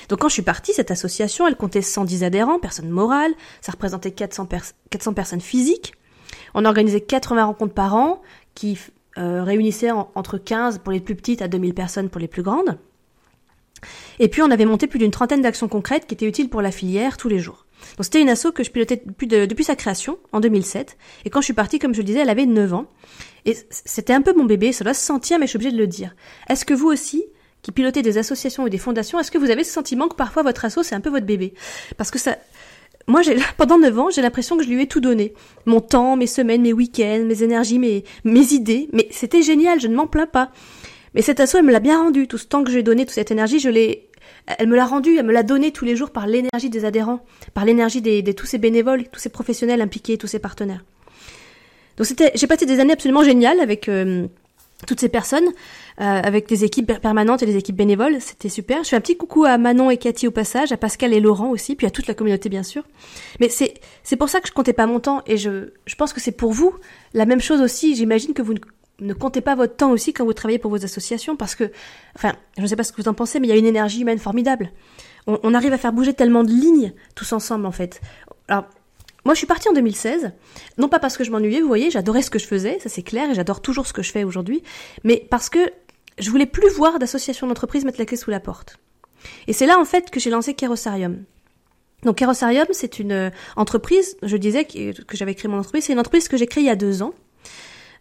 Donc 0.10 0.20
quand 0.20 0.30
je 0.30 0.34
suis 0.34 0.42
partie, 0.42 0.74
cette 0.74 0.92
association, 0.92 1.48
elle 1.48 1.56
comptait 1.56 1.82
110 1.82 2.24
adhérents, 2.24 2.60
personnes 2.60 2.90
morales, 2.90 3.34
ça 3.62 3.72
représentait 3.72 4.12
400, 4.12 4.48
400 4.90 5.14
personnes 5.14 5.42
physiques. 5.42 5.94
On 6.54 6.66
organisait 6.66 7.02
80 7.02 7.46
rencontres 7.46 7.74
par 7.74 7.96
an 7.96 8.22
qui 8.54 8.78
euh, 9.18 9.44
réunissaient 9.44 9.92
entre 9.92 10.38
15 10.38 10.80
pour 10.80 10.92
les 10.92 11.00
plus 11.00 11.16
petites 11.16 11.42
à 11.42 11.48
2000 11.48 11.74
personnes 11.74 12.10
pour 12.10 12.20
les 12.20 12.28
plus 12.28 12.44
grandes. 12.44 12.78
Et 14.20 14.28
puis 14.28 14.42
on 14.42 14.52
avait 14.52 14.66
monté 14.66 14.88
plus 14.88 15.00
d'une 15.00 15.12
trentaine 15.12 15.42
d'actions 15.42 15.68
concrètes 15.68 16.08
qui 16.08 16.16
étaient 16.16 16.28
utiles 16.28 16.50
pour 16.50 16.62
la 16.62 16.72
filière 16.72 17.18
tous 17.18 17.30
les 17.30 17.40
jours. 17.40 17.67
Donc 17.98 18.06
c'était 18.06 18.22
une 18.22 18.30
asso 18.30 18.52
que 18.54 18.64
je 18.64 18.72
pilotais 18.72 19.02
depuis, 19.06 19.64
sa 19.64 19.76
création, 19.76 20.20
en 20.32 20.40
2007. 20.40 20.98
Et 21.26 21.30
quand 21.30 21.42
je 21.42 21.46
suis 21.46 21.54
partie, 21.54 21.80
comme 21.80 21.94
je 21.94 22.00
le 22.00 22.04
disais, 22.04 22.20
elle 22.20 22.30
avait 22.30 22.46
9 22.46 22.74
ans. 22.74 22.86
Et 23.46 23.56
c'était 23.70 24.14
un 24.14 24.22
peu 24.22 24.34
mon 24.34 24.46
bébé, 24.46 24.72
ça 24.72 24.84
doit 24.84 24.94
se 24.94 25.04
sentir, 25.04 25.40
mais 25.40 25.46
je 25.46 25.52
suis 25.52 25.58
obligée 25.58 25.72
de 25.72 25.78
le 25.78 25.88
dire. 25.88 26.16
Est-ce 26.50 26.66
que 26.66 26.74
vous 26.74 26.88
aussi, 26.88 27.24
qui 27.62 27.72
pilotez 27.72 28.02
des 28.02 28.18
associations 28.18 28.64
ou 28.64 28.70
des 28.70 28.78
fondations, 28.78 29.20
est-ce 29.20 29.32
que 29.32 29.38
vous 29.38 29.50
avez 29.50 29.64
ce 29.64 29.72
sentiment 29.72 30.08
que 30.08 30.16
parfois 30.16 30.44
votre 30.44 30.66
asso, 30.66 30.80
c'est 30.84 30.96
un 30.96 31.02
peu 31.02 31.10
votre 31.10 31.26
bébé? 31.26 31.54
Parce 31.98 32.12
que 32.12 32.20
ça... 32.20 32.38
Moi, 33.08 33.22
pendant 33.58 33.80
9 33.80 34.00
ans, 34.00 34.10
j'ai 34.10 34.22
l'impression 34.22 34.58
que 34.58 34.64
je 34.64 34.70
lui 34.70 34.82
ai 34.82 34.88
tout 34.88 35.00
donné. 35.00 35.34
Mon 35.66 35.80
temps, 35.80 36.18
mes 36.18 36.28
semaines, 36.28 36.62
mes 36.62 36.74
week-ends, 36.74 37.24
mes 37.26 37.42
énergies, 37.42 37.80
mes, 37.80 38.04
mes 38.26 38.54
idées. 38.54 38.90
Mais 38.92 39.08
c'était 39.12 39.42
génial, 39.42 39.80
je 39.80 39.88
ne 39.88 39.96
m'en 39.96 40.08
plains 40.08 40.28
pas. 40.28 40.52
Mais 41.14 41.22
cette 41.22 41.40
asso, 41.40 41.56
elle 41.56 41.64
me 41.64 41.72
l'a 41.72 41.80
bien 41.80 42.00
rendu. 42.00 42.28
Tout 42.28 42.38
ce 42.38 42.46
temps 42.46 42.64
que 42.64 42.72
j'ai 42.72 42.84
donné, 42.84 43.06
toute 43.06 43.16
cette 43.16 43.32
énergie, 43.32 43.60
je 43.60 43.70
l'ai, 43.70 44.07
elle 44.48 44.68
me 44.68 44.76
l'a 44.76 44.86
rendu, 44.86 45.18
elle 45.18 45.26
me 45.26 45.34
l'a 45.34 45.44
donné 45.44 45.72
tous 45.72 45.86
les 45.86 45.96
jours 45.96 46.12
par 46.12 46.26
l'énergie 46.26 46.70
des 46.70 46.86
adhérents, 46.86 47.20
par 47.54 47.66
l'énergie 47.66 48.02
des, 48.02 48.22
de 48.22 48.32
tous 48.32 48.46
ces 48.46 48.58
bénévoles, 48.58 49.08
tous 49.10 49.20
ces 49.20 49.30
professionnels 49.30 49.82
impliqués, 49.82 50.18
tous 50.18 50.28
ces 50.28 50.40
partenaires. 50.40 50.84
Donc 51.98 52.06
c'était, 52.06 52.32
j'ai 52.36 52.48
passé 52.48 52.66
des 52.66 52.80
années 52.80 52.94
absolument 52.94 53.24
géniales 53.24 53.60
avec 53.60 53.90
euh, 53.90 54.28
toutes 54.86 55.00
ces 55.00 55.10
personnes, 55.10 55.48
euh, 56.00 56.04
avec 56.04 56.48
des 56.48 56.64
équipes 56.64 56.94
permanentes 57.02 57.42
et 57.42 57.46
des 57.46 57.58
équipes 57.58 57.76
bénévoles. 57.76 58.22
C'était 58.22 58.50
super. 58.50 58.84
Je 58.84 58.90
fais 58.90 58.96
un 58.96 59.02
petit 59.02 59.18
coucou 59.18 59.46
à 59.46 59.58
Manon 59.58 59.90
et 59.90 59.98
Cathy 59.98 60.28
au 60.28 60.32
passage, 60.32 60.72
à 60.72 60.78
Pascal 60.78 61.14
et 61.14 61.20
Laurent 61.20 61.50
aussi, 61.50 61.76
puis 61.76 61.88
à 61.88 61.90
toute 61.90 62.08
la 62.08 62.14
communauté 62.14 62.50
bien 62.50 62.64
sûr. 62.64 62.84
Mais 63.40 63.50
c'est 63.50 63.74
c'est 64.04 64.16
pour 64.16 64.30
ça 64.30 64.40
que 64.40 64.48
je 64.48 64.54
comptais 64.54 64.74
pas 64.74 64.86
mon 64.86 65.00
temps 65.00 65.24
et 65.26 65.38
je 65.38 65.72
je 65.86 65.96
pense 65.96 66.14
que 66.14 66.22
c'est 66.22 66.32
pour 66.32 66.52
vous 66.52 66.76
la 67.14 67.26
même 67.26 67.42
chose 67.42 67.62
aussi. 67.62 67.96
J'imagine 67.96 68.34
que 68.34 68.44
vous 68.44 68.54
ne, 68.54 68.60
ne 69.00 69.14
comptez 69.14 69.42
pas 69.42 69.56
votre 69.56 69.76
temps 69.76 69.92
aussi 69.92 70.14
quand 70.14 70.26
vous 70.26 70.34
travaillez 70.34 70.60
pour 70.60 70.72
vos 70.72 70.84
associations 70.84 71.36
parce 71.36 71.56
que, 71.56 71.72
enfin, 72.16 72.34
je 72.58 72.64
ne 72.64 72.68
sais 72.68 72.76
pas 72.76 72.84
ce 72.84 72.92
que 72.92 73.02
vous 73.02 73.08
en 73.08 73.14
pensez, 73.14 73.40
mais 73.40 73.48
il 73.48 73.50
y 73.50 73.54
a 73.54 73.58
une 73.58 73.66
énergie 73.66 74.02
humaine 74.02 74.20
formidable. 74.20 74.72
On, 75.28 75.54
arrive 75.54 75.74
à 75.74 75.78
faire 75.78 75.92
bouger 75.92 76.14
tellement 76.14 76.46
de 76.46 76.50
lignes 76.50 76.94
tous 77.14 77.34
ensemble 77.34 77.66
en 77.66 77.72
fait. 77.72 78.00
Alors 78.48 78.66
moi, 79.26 79.34
je 79.34 79.40
suis 79.40 79.48
partie 79.48 79.68
en 79.68 79.74
2016, 79.74 80.32
non 80.78 80.88
pas 80.88 81.00
parce 81.00 81.18
que 81.18 81.26
je 81.26 81.32
m'ennuyais, 81.32 81.60
vous 81.60 81.68
voyez, 81.68 81.92
j'adorais 81.92 82.22
ce 82.22 82.30
que 82.30 82.40
je 82.40 82.48
faisais, 82.48 82.80
ça 82.80 82.88
c'est 82.88 83.04
clair, 83.04 83.30
et 83.30 83.36
j'adore 83.36 83.62
toujours 83.62 83.86
ce 83.86 83.92
que 83.92 84.02
je 84.02 84.14
fais 84.14 84.24
aujourd'hui, 84.24 84.64
mais 85.04 85.28
parce 85.30 85.50
que 85.50 85.60
je 86.18 86.32
voulais 86.32 86.46
plus 86.46 86.70
voir 86.70 86.98
d'associations 86.98 87.46
d'entreprises 87.46 87.84
mettre 87.84 88.00
la 88.00 88.06
clé 88.06 88.16
sous 88.16 88.32
la 88.32 88.40
porte. 88.40 88.78
Et 89.48 89.54
c'est 89.54 89.66
là, 89.66 89.80
en 89.80 89.86
fait, 89.86 90.12
que 90.12 90.20
j'ai 90.22 90.30
lancé 90.30 90.54
Kerosarium. 90.54 91.24
Donc 92.04 92.18
Kerosarium, 92.18 92.68
c'est 92.72 93.00
une 93.00 93.12
euh, 93.12 93.30
entreprise, 93.56 94.18
je 94.24 94.38
disais 94.38 94.66
que, 94.66 94.94
j'avais 95.14 95.36
créé 95.36 95.50
mon 95.50 95.58
entreprise, 95.58 95.86
c'est 95.86 95.94
une 95.94 96.00
entreprise 96.00 96.28
que 96.28 96.38
j'ai 96.38 96.48
créée 96.48 96.64
il 96.64 96.68
y 96.68 96.72
a 96.72 96.76
deux 96.76 97.02
ans. 97.02 97.14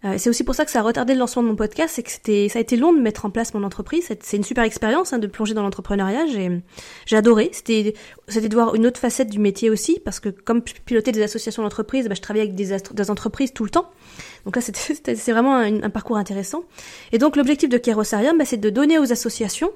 Euh, 0.06 0.14
c'est 0.18 0.30
aussi 0.30 0.44
pour 0.44 0.54
ça 0.54 0.64
que 0.64 0.70
ça 0.70 0.80
a 0.80 0.82
retardé 0.82 1.14
le 1.14 1.18
lancement 1.18 1.42
de 1.42 1.48
mon 1.48 1.56
podcast, 1.56 1.94
c'est 1.94 2.02
que 2.02 2.10
c'était, 2.10 2.48
ça 2.48 2.58
a 2.58 2.62
été 2.62 2.76
long 2.76 2.92
de 2.92 3.00
mettre 3.00 3.25
en 3.25 3.30
place 3.30 3.54
mon 3.54 3.64
entreprise. 3.64 4.12
C'est 4.20 4.36
une 4.36 4.44
super 4.44 4.64
expérience 4.64 5.12
hein, 5.12 5.18
de 5.18 5.26
plonger 5.26 5.54
dans 5.54 5.62
l'entrepreneuriat. 5.62 6.26
J'ai, 6.26 6.62
j'ai 7.06 7.16
adoré. 7.16 7.50
C'était, 7.52 7.94
de 8.28 8.54
voir 8.54 8.75
une 8.75 8.86
autre 8.86 9.00
facette 9.00 9.28
du 9.30 9.38
métier 9.38 9.68
aussi, 9.68 10.00
parce 10.04 10.20
que 10.20 10.28
comme 10.28 10.62
piloter 10.62 11.12
des 11.12 11.22
associations 11.22 11.62
d'entreprise, 11.62 12.08
bah, 12.08 12.14
je 12.14 12.20
travaillais 12.20 12.44
avec 12.44 12.54
des, 12.54 13.10
entreprises 13.10 13.52
tout 13.52 13.64
le 13.64 13.70
temps. 13.70 13.90
Donc 14.44 14.56
là, 14.56 14.62
c'est 14.62 15.32
vraiment 15.32 15.56
un, 15.56 15.82
un, 15.82 15.90
parcours 15.90 16.16
intéressant. 16.16 16.64
Et 17.12 17.18
donc 17.18 17.36
l'objectif 17.36 17.68
de 17.68 17.78
Kerosarium, 17.78 18.38
bah, 18.38 18.44
c'est 18.44 18.58
de 18.58 18.70
donner 18.70 18.98
aux 18.98 19.12
associations 19.12 19.70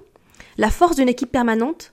la 0.59 0.71
force 0.71 0.97
d'une 0.97 1.09
équipe 1.09 1.33
permanente, 1.33 1.93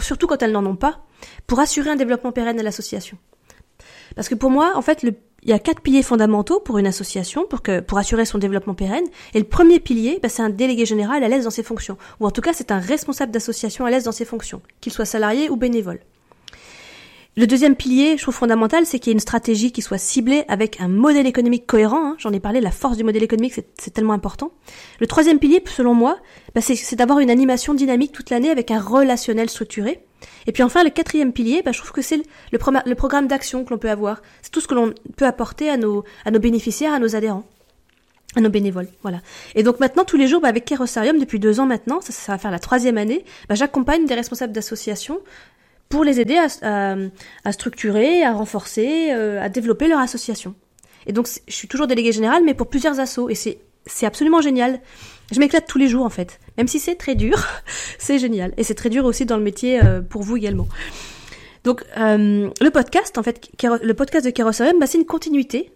surtout 0.00 0.26
quand 0.26 0.42
elles 0.42 0.52
n'en 0.52 0.66
ont 0.66 0.76
pas, 0.76 1.04
pour 1.46 1.60
assurer 1.60 1.90
un 1.90 1.96
développement 1.96 2.32
pérenne 2.32 2.58
à 2.58 2.62
l'association. 2.62 3.16
Parce 4.16 4.28
que 4.28 4.34
pour 4.34 4.50
moi, 4.50 4.72
en 4.74 4.82
fait, 4.82 5.02
il 5.02 5.48
y 5.48 5.52
a 5.52 5.58
quatre 5.58 5.80
piliers 5.80 6.02
fondamentaux 6.02 6.60
pour 6.60 6.78
une 6.78 6.86
association, 6.86 7.46
pour, 7.46 7.62
que, 7.62 7.80
pour 7.80 7.98
assurer 7.98 8.24
son 8.24 8.38
développement 8.38 8.74
pérenne. 8.74 9.04
Et 9.34 9.38
le 9.38 9.44
premier 9.44 9.80
pilier, 9.80 10.18
bah, 10.22 10.28
c'est 10.28 10.42
un 10.42 10.50
délégué 10.50 10.86
général 10.86 11.22
à 11.22 11.28
l'aise 11.28 11.44
dans 11.44 11.50
ses 11.50 11.62
fonctions. 11.62 11.96
Ou 12.20 12.26
en 12.26 12.30
tout 12.30 12.40
cas, 12.40 12.52
c'est 12.52 12.70
un 12.70 12.80
responsable 12.80 13.32
d'association 13.32 13.84
à 13.84 13.90
l'aise 13.90 14.04
dans 14.04 14.12
ses 14.12 14.24
fonctions, 14.24 14.62
qu'il 14.80 14.92
soit 14.92 15.04
salarié 15.04 15.50
ou 15.50 15.56
bénévole. 15.56 16.00
Le 17.38 17.46
deuxième 17.46 17.76
pilier, 17.76 18.16
je 18.16 18.22
trouve 18.22 18.34
fondamental, 18.34 18.84
c'est 18.84 18.98
qu'il 18.98 19.10
y 19.10 19.12
ait 19.12 19.14
une 19.14 19.20
stratégie 19.20 19.70
qui 19.70 19.80
soit 19.80 19.96
ciblée 19.96 20.44
avec 20.48 20.80
un 20.80 20.88
modèle 20.88 21.24
économique 21.24 21.68
cohérent. 21.68 22.04
Hein. 22.04 22.16
J'en 22.18 22.32
ai 22.32 22.40
parlé, 22.40 22.60
la 22.60 22.72
force 22.72 22.96
du 22.96 23.04
modèle 23.04 23.22
économique, 23.22 23.54
c'est 23.78 23.94
tellement 23.94 24.12
important. 24.12 24.50
Le 24.98 25.06
troisième 25.06 25.38
pilier, 25.38 25.62
selon 25.64 25.94
moi, 25.94 26.18
bah, 26.56 26.60
c'est 26.60 26.96
d'avoir 26.96 27.20
une 27.20 27.30
animation 27.30 27.74
dynamique 27.74 28.10
toute 28.10 28.30
l'année 28.30 28.50
avec 28.50 28.72
un 28.72 28.80
relationnel 28.80 29.48
structuré. 29.48 30.04
Et 30.46 30.52
puis 30.52 30.62
enfin, 30.62 30.84
le 30.84 30.90
quatrième 30.90 31.32
pilier, 31.32 31.62
bah, 31.62 31.72
je 31.72 31.78
trouve 31.78 31.92
que 31.92 32.02
c'est 32.02 32.20
le, 32.52 32.94
programme 32.94 33.26
d'action 33.26 33.64
que 33.64 33.70
l'on 33.70 33.78
peut 33.78 33.90
avoir. 33.90 34.22
C'est 34.42 34.50
tout 34.50 34.60
ce 34.60 34.68
que 34.68 34.74
l'on 34.74 34.92
peut 35.16 35.26
apporter 35.26 35.70
à 35.70 35.76
nos, 35.76 36.04
bénéficiaires, 36.40 36.92
à 36.92 36.98
nos 36.98 37.16
adhérents 37.16 37.44
à 38.36 38.42
nos 38.42 38.50
bénévoles, 38.50 38.88
voilà. 39.00 39.22
Et 39.54 39.62
donc 39.62 39.80
maintenant, 39.80 40.04
tous 40.04 40.18
les 40.18 40.28
jours, 40.28 40.42
bah, 40.42 40.48
avec 40.48 40.66
Kerosarium, 40.66 41.18
depuis 41.18 41.38
deux 41.38 41.60
ans 41.60 41.66
maintenant, 41.66 42.02
ça, 42.02 42.12
ça 42.12 42.32
va 42.32 42.38
faire 42.38 42.50
la 42.50 42.58
troisième 42.58 42.98
année, 42.98 43.24
bah, 43.48 43.54
j'accompagne 43.54 44.04
des 44.04 44.14
responsables 44.14 44.52
d'associations 44.52 45.18
pour 45.88 46.04
les 46.04 46.20
aider 46.20 46.36
à, 46.36 46.96
à, 47.44 47.52
structurer, 47.52 48.22
à 48.22 48.32
renforcer, 48.32 49.12
euh, 49.12 49.42
à 49.42 49.48
développer 49.48 49.88
leur 49.88 49.98
association. 49.98 50.54
Et 51.06 51.12
donc, 51.12 51.26
je 51.48 51.54
suis 51.54 51.68
toujours 51.68 51.86
déléguée 51.86 52.12
générale, 52.12 52.42
mais 52.44 52.52
pour 52.52 52.68
plusieurs 52.68 53.00
assos, 53.00 53.30
et 53.30 53.34
c'est 53.34 53.60
c'est 53.88 54.06
absolument 54.06 54.40
génial. 54.40 54.80
Je 55.32 55.40
m'éclate 55.40 55.66
tous 55.66 55.78
les 55.78 55.88
jours 55.88 56.04
en 56.04 56.10
fait, 56.10 56.38
même 56.56 56.68
si 56.68 56.78
c'est 56.78 56.94
très 56.94 57.14
dur, 57.14 57.36
c'est 57.98 58.18
génial, 58.18 58.54
et 58.56 58.62
c'est 58.62 58.74
très 58.74 58.90
dur 58.90 59.04
aussi 59.04 59.26
dans 59.26 59.36
le 59.36 59.42
métier 59.42 59.82
euh, 59.84 60.00
pour 60.00 60.22
vous 60.22 60.36
également. 60.36 60.68
Donc 61.64 61.84
euh, 61.96 62.48
le 62.60 62.70
podcast, 62.70 63.18
en 63.18 63.22
fait, 63.22 63.50
le 63.62 63.92
podcast 63.92 64.24
de 64.24 64.30
Kerosarium, 64.30 64.78
bah, 64.78 64.86
c'est 64.86 64.98
une 64.98 65.06
continuité. 65.06 65.72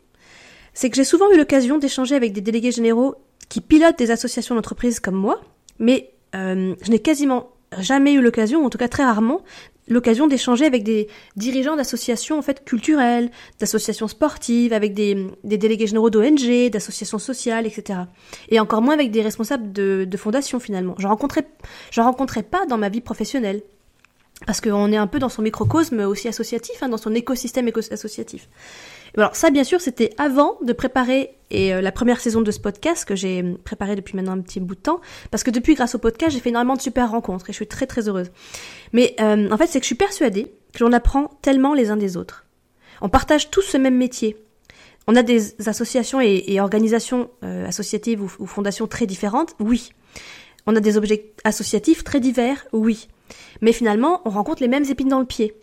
C'est 0.75 0.89
que 0.89 0.97
j'ai 0.97 1.05
souvent 1.05 1.31
eu 1.33 1.37
l'occasion 1.37 1.77
d'échanger 1.77 2.15
avec 2.15 2.33
des 2.33 2.41
délégués 2.41 2.73
généraux 2.73 3.17
qui 3.51 3.61
pilotent 3.61 3.99
des 3.99 4.11
associations 4.11 4.55
d'entreprises 4.55 5.01
comme 5.01 5.17
moi, 5.17 5.43
mais 5.79 6.15
je 6.33 6.91
n'ai 6.91 6.99
quasiment 6.99 7.51
jamais 7.79 8.15
eu 8.15 8.23
l'occasion, 8.23 8.65
en 8.65 8.71
tout 8.71 8.79
cas 8.79 8.89
très 8.89 9.05
rarement, 9.05 9.43
l'occasion 9.89 10.27
d'échanger 10.27 10.65
avec 10.65 10.83
des 10.85 11.09
dirigeants 11.37 11.77
d'associations 11.77 12.39
en 12.39 12.43
fait 12.43 12.65
culturelles, 12.65 13.31
d'associations 13.59 14.09
sportives, 14.09 14.73
avec 14.73 14.95
des, 14.95 15.27
des 15.45 15.59
délégués 15.59 15.87
généraux 15.87 16.11
d'ONG, 16.11 16.71
d'associations 16.71 17.19
sociales, 17.19 17.67
etc. 17.67 18.01
Et 18.49 18.61
encore 18.61 18.83
moins 18.83 18.95
avec 18.95 19.11
des 19.11 19.23
responsables 19.23 19.73
de, 19.73 20.17
fondations 20.17 20.61
finalement. 20.61 20.95
Je 20.99 21.07
rencontrais, 21.07 21.47
je 21.91 22.01
rencontrais 22.01 22.43
pas 22.43 22.67
dans 22.67 22.79
ma 22.79 22.89
vie 22.89 23.01
professionnelle. 23.01 23.63
Parce 24.47 24.61
qu'on 24.61 24.91
est 24.91 24.97
un 24.97 25.07
peu 25.07 25.21
dans 25.21 25.29
son 25.29 25.43
microcosme 25.43 26.01
aussi 26.01 26.27
associatif, 26.27 26.83
hein, 26.83 26.89
dans 26.89 26.97
son 26.97 27.15
écosystème 27.15 27.71
associatif. 27.93 28.49
Alors 29.17 29.37
ça, 29.37 29.51
bien 29.51 29.65
sûr, 29.65 29.81
c'était 29.81 30.11
avant 30.17 30.57
de 30.63 30.73
préparer 30.73 31.37
euh, 31.53 31.81
la 31.81 31.93
première 31.93 32.21
saison 32.21 32.41
de 32.41 32.51
ce 32.51 32.61
podcast 32.61 33.05
que 33.05 33.15
j'ai 33.15 33.43
préparé 33.65 33.95
depuis 33.95 34.17
maintenant 34.17 34.33
un 34.33 34.41
petit 34.41 34.61
bout 34.61 34.75
de 34.75 34.81
temps, 34.81 35.01
parce 35.31 35.43
que 35.43 35.51
depuis, 35.51 35.75
grâce 35.75 35.95
au 35.95 35.99
podcast, 35.99 36.33
j'ai 36.33 36.41
fait 36.41 36.49
énormément 36.49 36.77
de 36.77 36.81
super 36.81 37.11
rencontres 37.11 37.51
et 37.51 37.53
je 37.53 37.57
suis 37.57 37.67
très 37.67 37.87
très 37.87 38.09
heureuse. 38.09 38.31
Mais 38.93 39.15
euh, 39.21 39.51
en 39.51 39.57
fait, 39.59 39.67
c'est 39.67 39.81
que 39.81 39.85
je 39.85 39.89
suis 39.89 39.95
persuadée 39.95 40.53
que 40.73 40.83
l'on 40.83 40.93
apprend 40.93 41.31
tellement 41.43 41.75
les 41.75 41.91
uns 41.91 41.97
des 41.97 42.17
autres. 42.17 42.47
On 43.03 43.09
partage 43.09 43.51
tous 43.51 43.63
ce 43.63 43.77
même 43.77 43.97
métier. 43.97 44.37
On 45.07 45.17
a 45.17 45.23
des 45.23 45.57
associations 45.69 46.21
et, 46.21 46.61
organisations 46.61 47.29
euh, 47.43 47.67
associatives 47.67 48.23
ou 48.23 48.47
fondations 48.47 48.87
très 48.87 49.07
différentes, 49.07 49.55
oui. 49.59 49.91
On 50.67 50.77
a 50.77 50.81
des 50.81 50.97
objets 50.97 51.33
associatifs 51.45 52.05
très 52.05 52.21
divers, 52.21 52.67
oui. 52.73 53.09
Mais 53.61 53.73
finalement, 53.73 54.23
on 54.25 54.31
rencontre 54.31 54.63
les 54.63 54.69
mêmes 54.69 54.85
épines 54.89 55.09
dans 55.09 55.19
le 55.19 55.27
pied. 55.27 55.57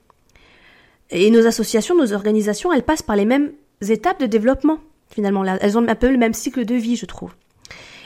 Et 1.11 1.31
nos 1.31 1.47
associations, 1.47 1.95
nos 1.95 2.13
organisations, 2.13 2.71
elles 2.71 2.83
passent 2.83 3.01
par 3.01 3.15
les 3.15 3.25
mêmes 3.25 3.51
étapes 3.87 4.19
de 4.19 4.25
développement, 4.25 4.79
finalement. 5.09 5.43
Elles 5.43 5.77
ont 5.77 5.87
un 5.87 5.95
peu 5.95 6.11
le 6.11 6.17
même 6.17 6.33
cycle 6.33 6.65
de 6.65 6.75
vie, 6.75 6.95
je 6.95 7.05
trouve. 7.05 7.31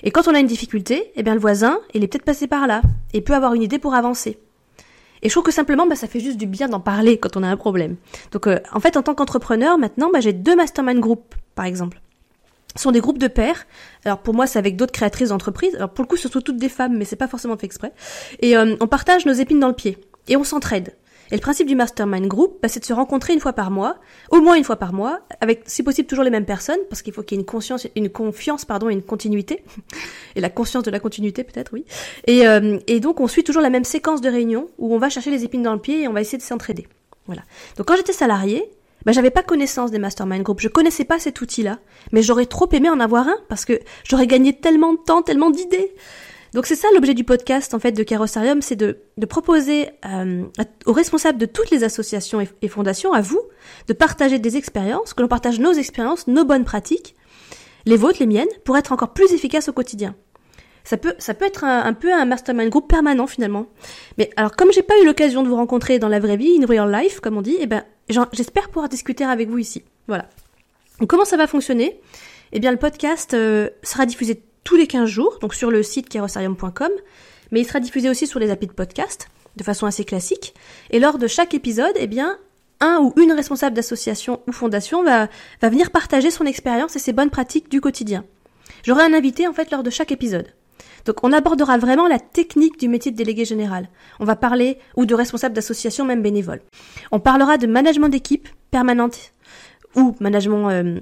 Et 0.03 0.11
quand 0.11 0.27
on 0.27 0.33
a 0.33 0.39
une 0.39 0.47
difficulté, 0.47 1.11
eh 1.15 1.23
bien 1.23 1.33
le 1.33 1.39
voisin, 1.39 1.79
il 1.93 2.03
est 2.03 2.07
peut-être 2.07 2.25
passé 2.25 2.47
par 2.47 2.67
là, 2.67 2.81
et 3.13 3.21
peut 3.21 3.33
avoir 3.33 3.53
une 3.53 3.61
idée 3.61 3.79
pour 3.79 3.93
avancer. 3.93 4.37
Et 5.21 5.29
je 5.29 5.33
trouve 5.33 5.45
que 5.45 5.51
simplement, 5.51 5.87
bah, 5.87 5.95
ça 5.95 6.07
fait 6.07 6.19
juste 6.19 6.37
du 6.37 6.47
bien 6.47 6.67
d'en 6.67 6.81
parler 6.81 7.17
quand 7.17 7.37
on 7.37 7.43
a 7.43 7.47
un 7.47 7.55
problème. 7.55 7.95
Donc, 8.31 8.47
euh, 8.47 8.59
en 8.73 8.81
fait, 8.81 8.97
en 8.97 9.03
tant 9.03 9.15
qu'entrepreneur, 9.15 9.77
maintenant, 9.77 10.09
bah, 10.11 10.19
j'ai 10.19 10.33
deux 10.33 10.55
mastermind 10.55 10.99
groups, 10.99 11.35
par 11.55 11.65
exemple. 11.65 12.01
Ce 12.75 12.83
sont 12.83 12.91
des 12.91 12.99
groupes 12.99 13.19
de 13.19 13.27
pairs. 13.27 13.65
Alors 14.03 14.19
pour 14.19 14.33
moi, 14.33 14.47
c'est 14.47 14.59
avec 14.59 14.75
d'autres 14.75 14.91
créatrices 14.91 15.29
d'entreprises. 15.29 15.75
Alors 15.75 15.89
pour 15.89 16.03
le 16.03 16.07
coup, 16.07 16.17
ce 16.17 16.27
sont 16.27 16.41
toutes 16.41 16.57
des 16.57 16.69
femmes, 16.69 16.97
mais 16.97 17.05
c'est 17.05 17.15
pas 17.15 17.27
forcément 17.27 17.55
fait 17.55 17.67
exprès. 17.67 17.93
Et 18.39 18.57
euh, 18.57 18.75
on 18.79 18.87
partage 18.87 19.25
nos 19.25 19.33
épines 19.33 19.59
dans 19.59 19.67
le 19.67 19.75
pied 19.75 19.97
et 20.27 20.37
on 20.37 20.43
s'entraide. 20.43 20.95
Et 21.31 21.35
le 21.35 21.41
principe 21.41 21.67
du 21.67 21.75
mastermind 21.75 22.27
group, 22.27 22.57
bah, 22.61 22.67
c'est 22.67 22.79
de 22.79 22.85
se 22.85 22.93
rencontrer 22.93 23.33
une 23.33 23.39
fois 23.39 23.53
par 23.53 23.71
mois, 23.71 23.97
au 24.29 24.41
moins 24.41 24.55
une 24.55 24.63
fois 24.63 24.75
par 24.75 24.93
mois, 24.93 25.21
avec 25.41 25.63
si 25.65 25.83
possible 25.83 26.07
toujours 26.07 26.23
les 26.23 26.29
mêmes 26.29 26.45
personnes, 26.45 26.79
parce 26.89 27.01
qu'il 27.01 27.13
faut 27.13 27.23
qu'il 27.23 27.37
y 27.37 27.39
ait 27.39 27.41
une 27.41 27.45
conscience, 27.45 27.87
une 27.95 28.09
confiance, 28.09 28.65
pardon, 28.65 28.89
et 28.89 28.93
une 28.93 29.03
continuité, 29.03 29.63
et 30.35 30.41
la 30.41 30.49
conscience 30.49 30.83
de 30.83 30.91
la 30.91 30.99
continuité 30.99 31.43
peut-être, 31.43 31.71
oui. 31.73 31.85
Et, 32.27 32.47
euh, 32.47 32.79
et 32.87 32.99
donc 32.99 33.19
on 33.19 33.27
suit 33.27 33.43
toujours 33.43 33.61
la 33.61 33.69
même 33.69 33.83
séquence 33.83 34.21
de 34.21 34.29
réunions 34.29 34.67
où 34.77 34.93
on 34.93 34.97
va 34.97 35.09
chercher 35.09 35.31
les 35.31 35.43
épines 35.43 35.63
dans 35.63 35.73
le 35.73 35.79
pied 35.79 36.03
et 36.03 36.07
on 36.07 36.13
va 36.13 36.21
essayer 36.21 36.37
de 36.37 36.43
s'entraider. 36.43 36.87
Voilà. 37.25 37.43
Donc 37.77 37.87
quand 37.87 37.95
j'étais 37.95 38.13
salarié, 38.13 38.69
bah, 39.05 39.11
j'avais 39.11 39.31
pas 39.31 39.43
connaissance 39.43 39.91
des 39.91 39.99
mastermind 39.99 40.43
group, 40.43 40.59
je 40.61 40.67
connaissais 40.67 41.05
pas 41.05 41.19
cet 41.19 41.41
outil-là, 41.41 41.79
mais 42.11 42.21
j'aurais 42.21 42.45
trop 42.45 42.69
aimé 42.71 42.89
en 42.89 42.99
avoir 42.99 43.27
un 43.27 43.37
parce 43.49 43.65
que 43.65 43.79
j'aurais 44.03 44.27
gagné 44.27 44.53
tellement 44.53 44.93
de 44.93 44.99
temps, 44.99 45.21
tellement 45.21 45.49
d'idées. 45.49 45.93
Donc 46.53 46.67
c'est 46.67 46.75
ça 46.75 46.87
l'objet 46.93 47.15
du 47.15 47.23
podcast 47.23 47.73
en 47.73 47.79
fait 47.79 47.93
de 47.93 48.03
Carrossarium, 48.03 48.61
c'est 48.61 48.75
de, 48.75 48.99
de, 49.17 49.25
proposer 49.25 49.89
euh, 50.05 50.43
aux 50.85 50.93
responsables 50.93 51.39
de 51.39 51.47
toutes 51.47 51.71
les 51.71 51.83
associations 51.83 52.41
et, 52.61 52.67
fondations, 52.67 53.11
à 53.13 53.21
vous, 53.21 53.41
de 53.87 53.93
partager 53.93 54.37
des 54.37 54.55
expériences, 54.55 55.13
que 55.13 55.21
l'on 55.23 55.27
partage 55.27 55.59
nos 55.59 55.73
expériences, 55.73 56.27
nos 56.27 56.45
bonnes 56.45 56.63
pratiques, 56.63 57.15
les 57.85 57.97
vôtres, 57.97 58.19
les 58.19 58.27
miennes, 58.27 58.47
pour 58.65 58.77
être 58.77 58.91
encore 58.91 59.13
plus 59.13 59.33
efficace 59.33 59.67
au 59.67 59.73
quotidien. 59.73 60.15
Ça 60.83 60.97
peut, 60.97 61.15
ça 61.17 61.33
peut 61.33 61.45
être 61.45 61.63
un, 61.63 61.93
peu 61.93 62.13
un 62.13 62.25
mastermind 62.25 62.69
group 62.69 62.87
permanent 62.87 63.25
finalement. 63.25 63.67
Mais 64.17 64.29
alors 64.35 64.55
comme 64.55 64.71
j'ai 64.71 64.83
pas 64.83 64.99
eu 65.01 65.05
l'occasion 65.05 65.41
de 65.41 65.47
vous 65.47 65.55
rencontrer 65.55 65.97
dans 65.97 66.09
la 66.09 66.19
vraie 66.19 66.37
vie, 66.37 66.59
in 66.61 66.67
real 66.67 66.91
life, 66.91 67.19
comme 67.19 67.37
on 67.37 67.41
dit, 67.41 67.57
eh 67.59 67.65
ben 67.65 67.83
j'espère 68.31 68.67
pouvoir 68.67 68.89
discuter 68.89 69.23
avec 69.23 69.49
vous 69.49 69.57
ici. 69.57 69.83
Voilà. 70.07 70.27
Donc 70.99 71.09
comment 71.09 71.25
ça 71.25 71.37
va 71.37 71.47
fonctionner? 71.47 71.99
Eh 72.51 72.59
bien 72.59 72.71
le 72.71 72.77
podcast 72.77 73.33
euh, 73.33 73.69
sera 73.81 74.05
diffusé 74.05 74.43
tous 74.63 74.75
les 74.75 74.87
15 74.87 75.09
jours, 75.09 75.37
donc 75.41 75.53
sur 75.53 75.71
le 75.71 75.83
site 75.83 76.09
kerosarium.com, 76.09 76.91
mais 77.51 77.61
il 77.61 77.65
sera 77.65 77.79
diffusé 77.79 78.09
aussi 78.09 78.27
sur 78.27 78.39
les 78.39 78.51
applis 78.51 78.67
de 78.67 78.73
podcast, 78.73 79.27
de 79.55 79.63
façon 79.63 79.85
assez 79.85 80.05
classique. 80.05 80.53
Et 80.91 80.99
lors 80.99 81.17
de 81.17 81.27
chaque 81.27 81.53
épisode, 81.53 81.93
eh 81.95 82.07
bien, 82.07 82.37
un 82.79 82.99
ou 82.99 83.13
une 83.21 83.31
responsable 83.31 83.75
d'association 83.75 84.41
ou 84.47 84.51
fondation 84.51 85.03
va, 85.03 85.27
va 85.61 85.69
venir 85.69 85.91
partager 85.91 86.31
son 86.31 86.45
expérience 86.45 86.95
et 86.95 86.99
ses 86.99 87.13
bonnes 87.13 87.29
pratiques 87.29 87.69
du 87.69 87.81
quotidien. 87.81 88.25
J'aurai 88.83 89.03
un 89.03 89.13
invité, 89.13 89.47
en 89.47 89.53
fait, 89.53 89.71
lors 89.71 89.83
de 89.83 89.89
chaque 89.89 90.11
épisode. 90.11 90.47
Donc 91.05 91.17
on 91.23 91.33
abordera 91.33 91.77
vraiment 91.77 92.07
la 92.07 92.19
technique 92.19 92.79
du 92.79 92.87
métier 92.87 93.11
de 93.11 93.17
délégué 93.17 93.45
général. 93.45 93.89
On 94.19 94.25
va 94.25 94.35
parler, 94.35 94.77
ou 94.95 95.05
de 95.05 95.15
responsable 95.15 95.53
d'association, 95.53 96.05
même 96.05 96.21
bénévole. 96.21 96.61
On 97.11 97.19
parlera 97.19 97.57
de 97.57 97.67
management 97.67 98.09
d'équipe 98.09 98.47
permanente 98.71 99.33
ou 99.95 100.15
management 100.19 100.69
euh, 100.69 100.99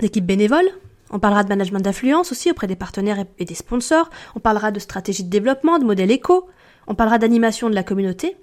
d'équipe 0.00 0.24
bénévole. 0.24 0.66
On 1.12 1.18
parlera 1.18 1.44
de 1.44 1.48
management 1.48 1.80
d'influence 1.80 2.32
aussi 2.32 2.50
auprès 2.50 2.66
des 2.66 2.76
partenaires 2.76 3.24
et 3.38 3.44
des 3.44 3.54
sponsors. 3.54 4.08
On 4.34 4.40
parlera 4.40 4.70
de 4.70 4.80
stratégie 4.80 5.24
de 5.24 5.30
développement, 5.30 5.78
de 5.78 5.84
modèle 5.84 6.10
éco. 6.10 6.48
On 6.86 6.94
parlera 6.94 7.18
d'animation 7.18 7.68
de 7.68 7.74
la 7.74 7.82
communauté. 7.82 8.36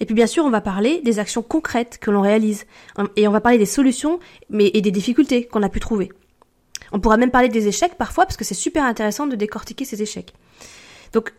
Et 0.00 0.06
puis 0.06 0.14
bien 0.14 0.26
sûr, 0.26 0.44
on 0.44 0.50
va 0.50 0.60
parler 0.60 1.00
des 1.02 1.18
actions 1.18 1.42
concrètes 1.42 1.98
que 1.98 2.10
l'on 2.10 2.20
réalise. 2.20 2.66
Et 3.14 3.28
on 3.28 3.30
va 3.30 3.40
parler 3.40 3.58
des 3.58 3.66
solutions 3.66 4.18
mais, 4.50 4.70
et 4.74 4.82
des 4.82 4.90
difficultés 4.90 5.46
qu'on 5.46 5.62
a 5.62 5.68
pu 5.68 5.80
trouver. 5.80 6.10
On 6.92 7.00
pourra 7.00 7.16
même 7.16 7.30
parler 7.30 7.48
des 7.48 7.68
échecs 7.68 7.94
parfois 7.94 8.26
parce 8.26 8.36
que 8.36 8.44
c'est 8.44 8.54
super 8.54 8.84
intéressant 8.84 9.26
de 9.26 9.36
décortiquer 9.36 9.84
ces 9.84 10.02
échecs. 10.02 10.34
Donc, 11.12 11.32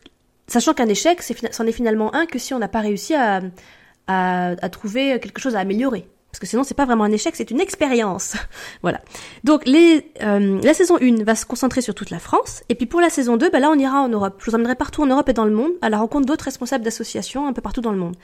sachant 0.47 0.73
qu'un 0.73 0.87
échec, 0.87 1.21
c'en 1.51 1.65
est, 1.65 1.71
finalement 1.71 2.15
un 2.15 2.25
que 2.25 2.39
si 2.39 2.53
on 2.53 2.59
n'a 2.59 2.67
pas 2.67 2.79
réussi 2.79 3.13
à, 3.13 3.41
à, 4.07 4.69
trouver 4.69 5.19
quelque 5.19 5.39
chose 5.39 5.55
à 5.55 5.59
améliorer. 5.59 6.07
Parce 6.37 6.41
que 6.41 6.51
sinon 6.51 6.63
c'est 6.63 6.75
pas 6.75 6.85
vraiment 6.85 7.03
un 7.03 7.11
échec, 7.11 7.35
c'est 7.35 7.49
une 7.49 7.59
expérience. 7.59 8.35
voilà. 8.83 9.01
Donc 9.43 9.67
euh, 9.67 10.61
la 10.61 10.73
saison 10.75 10.99
1 11.01 11.23
va 11.23 11.33
se 11.33 11.47
concentrer 11.47 11.81
sur 11.81 11.95
toute 11.95 12.11
la 12.11 12.19
France, 12.19 12.61
et 12.69 12.75
puis 12.75 12.85
pour 12.85 13.01
la 13.01 13.09
saison 13.09 13.37
2, 13.37 13.49
bah 13.49 13.59
là 13.59 13.71
on 13.71 13.79
ira 13.79 14.01
en 14.01 14.07
Europe. 14.07 14.35
Je 14.37 14.51
vous 14.51 14.55
emmènerai 14.55 14.75
partout 14.75 15.01
en 15.01 15.07
Europe 15.07 15.27
et 15.29 15.33
dans 15.33 15.45
le 15.45 15.51
monde 15.51 15.71
à 15.81 15.89
la 15.89 15.97
rencontre 15.97 16.27
d'autres 16.27 16.45
responsables 16.45 16.83
d'associations 16.83 17.47
un 17.47 17.53
peu 17.53 17.61
partout 17.63 17.81
dans 17.81 17.91
le 17.91 17.97
monde. 17.97 18.15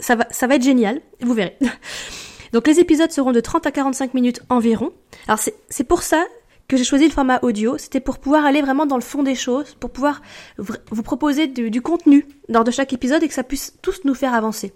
Ça, 0.00 0.16
va, 0.16 0.26
ça 0.32 0.48
va 0.48 0.56
être 0.56 0.64
génial, 0.64 1.00
vous 1.20 1.32
verrez. 1.32 1.56
Donc 2.52 2.66
les 2.66 2.80
épisodes 2.80 3.12
seront 3.12 3.30
de 3.30 3.38
30 3.38 3.68
à 3.68 3.70
45 3.70 4.14
minutes 4.14 4.42
environ. 4.48 4.90
Alors 5.28 5.38
c'est 5.38 5.84
pour 5.84 6.02
ça 6.02 6.24
que 6.66 6.76
j'ai 6.76 6.82
choisi 6.82 7.04
le 7.04 7.12
format 7.12 7.38
audio, 7.42 7.78
c'était 7.78 8.00
pour 8.00 8.18
pouvoir 8.18 8.44
aller 8.46 8.62
vraiment 8.62 8.86
dans 8.86 8.96
le 8.96 9.02
fond 9.02 9.22
des 9.22 9.36
choses, 9.36 9.76
pour 9.78 9.90
pouvoir 9.90 10.22
vous 10.58 11.02
proposer 11.04 11.46
du, 11.46 11.82
contenu 11.82 12.26
lors 12.48 12.64
de 12.64 12.72
chaque 12.72 12.92
épisode 12.92 13.22
et 13.22 13.28
que 13.28 13.34
ça 13.34 13.44
puisse 13.44 13.74
tous 13.80 14.00
nous 14.04 14.14
faire 14.14 14.34
avancer. 14.34 14.72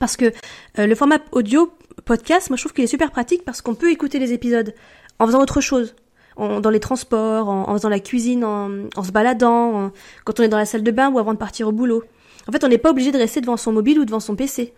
Parce 0.00 0.16
que 0.16 0.26
euh, 0.78 0.86
le 0.86 0.94
format 0.94 1.18
audio 1.32 1.72
podcast, 2.04 2.50
moi 2.50 2.56
je 2.56 2.62
trouve 2.62 2.72
qu'il 2.72 2.84
est 2.84 2.88
super 2.88 3.10
pratique 3.10 3.44
parce 3.44 3.60
qu'on 3.60 3.74
peut 3.74 3.90
écouter 3.90 4.18
les 4.18 4.32
épisodes 4.32 4.74
en 5.18 5.26
faisant 5.26 5.40
autre 5.40 5.60
chose, 5.60 5.94
dans 6.36 6.70
les 6.70 6.78
transports, 6.78 7.48
en, 7.48 7.68
en, 7.68 7.72
faisant 7.74 7.88
la 7.88 7.98
cuisine, 7.98 8.44
en, 8.44 8.70
en 8.94 9.02
se 9.02 9.10
baladant, 9.10 9.90
quand 10.24 10.38
on 10.38 10.44
est 10.44 10.48
dans 10.48 10.56
la 10.56 10.66
salle 10.66 10.84
de 10.84 10.90
bain 10.92 11.10
ou 11.10 11.18
avant 11.18 11.34
de 11.34 11.38
partir 11.38 11.66
au 11.66 11.72
boulot. 11.72 12.04
En 12.48 12.52
fait, 12.52 12.62
on 12.62 12.68
n'est 12.68 12.78
pas 12.78 12.90
obligé 12.90 13.10
de 13.10 13.18
rester 13.18 13.40
devant 13.40 13.56
son 13.56 13.72
mobile 13.72 13.98
ou 13.98 14.04
devant 14.04 14.20
son 14.20 14.36
PC 14.36 14.72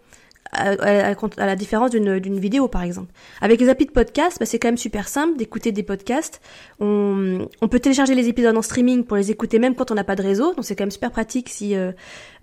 à, 0.52 1.14
la 1.36 1.56
différence 1.56 1.90
d'une 1.90 2.38
vidéo 2.38 2.68
par 2.68 2.82
exemple. 2.82 3.12
Avec 3.40 3.60
les 3.60 3.68
applis 3.68 3.86
de 3.86 3.92
podcast, 3.92 4.38
bah, 4.40 4.46
c'est 4.46 4.58
quand 4.58 4.68
même 4.68 4.76
super 4.76 5.08
simple 5.08 5.36
d'écouter 5.36 5.72
des 5.72 5.82
podcasts. 5.82 6.40
On, 6.80 7.46
on, 7.60 7.68
peut 7.68 7.80
télécharger 7.80 8.14
les 8.14 8.28
épisodes 8.28 8.56
en 8.56 8.62
streaming 8.62 9.04
pour 9.04 9.16
les 9.16 9.30
écouter 9.30 9.58
même 9.58 9.74
quand 9.74 9.90
on 9.90 9.94
n'a 9.94 10.04
pas 10.04 10.16
de 10.16 10.22
réseau, 10.22 10.54
donc 10.54 10.64
c'est 10.64 10.76
quand 10.76 10.84
même 10.84 10.90
super 10.90 11.10
pratique 11.10 11.48
si 11.48 11.74
euh, 11.76 11.92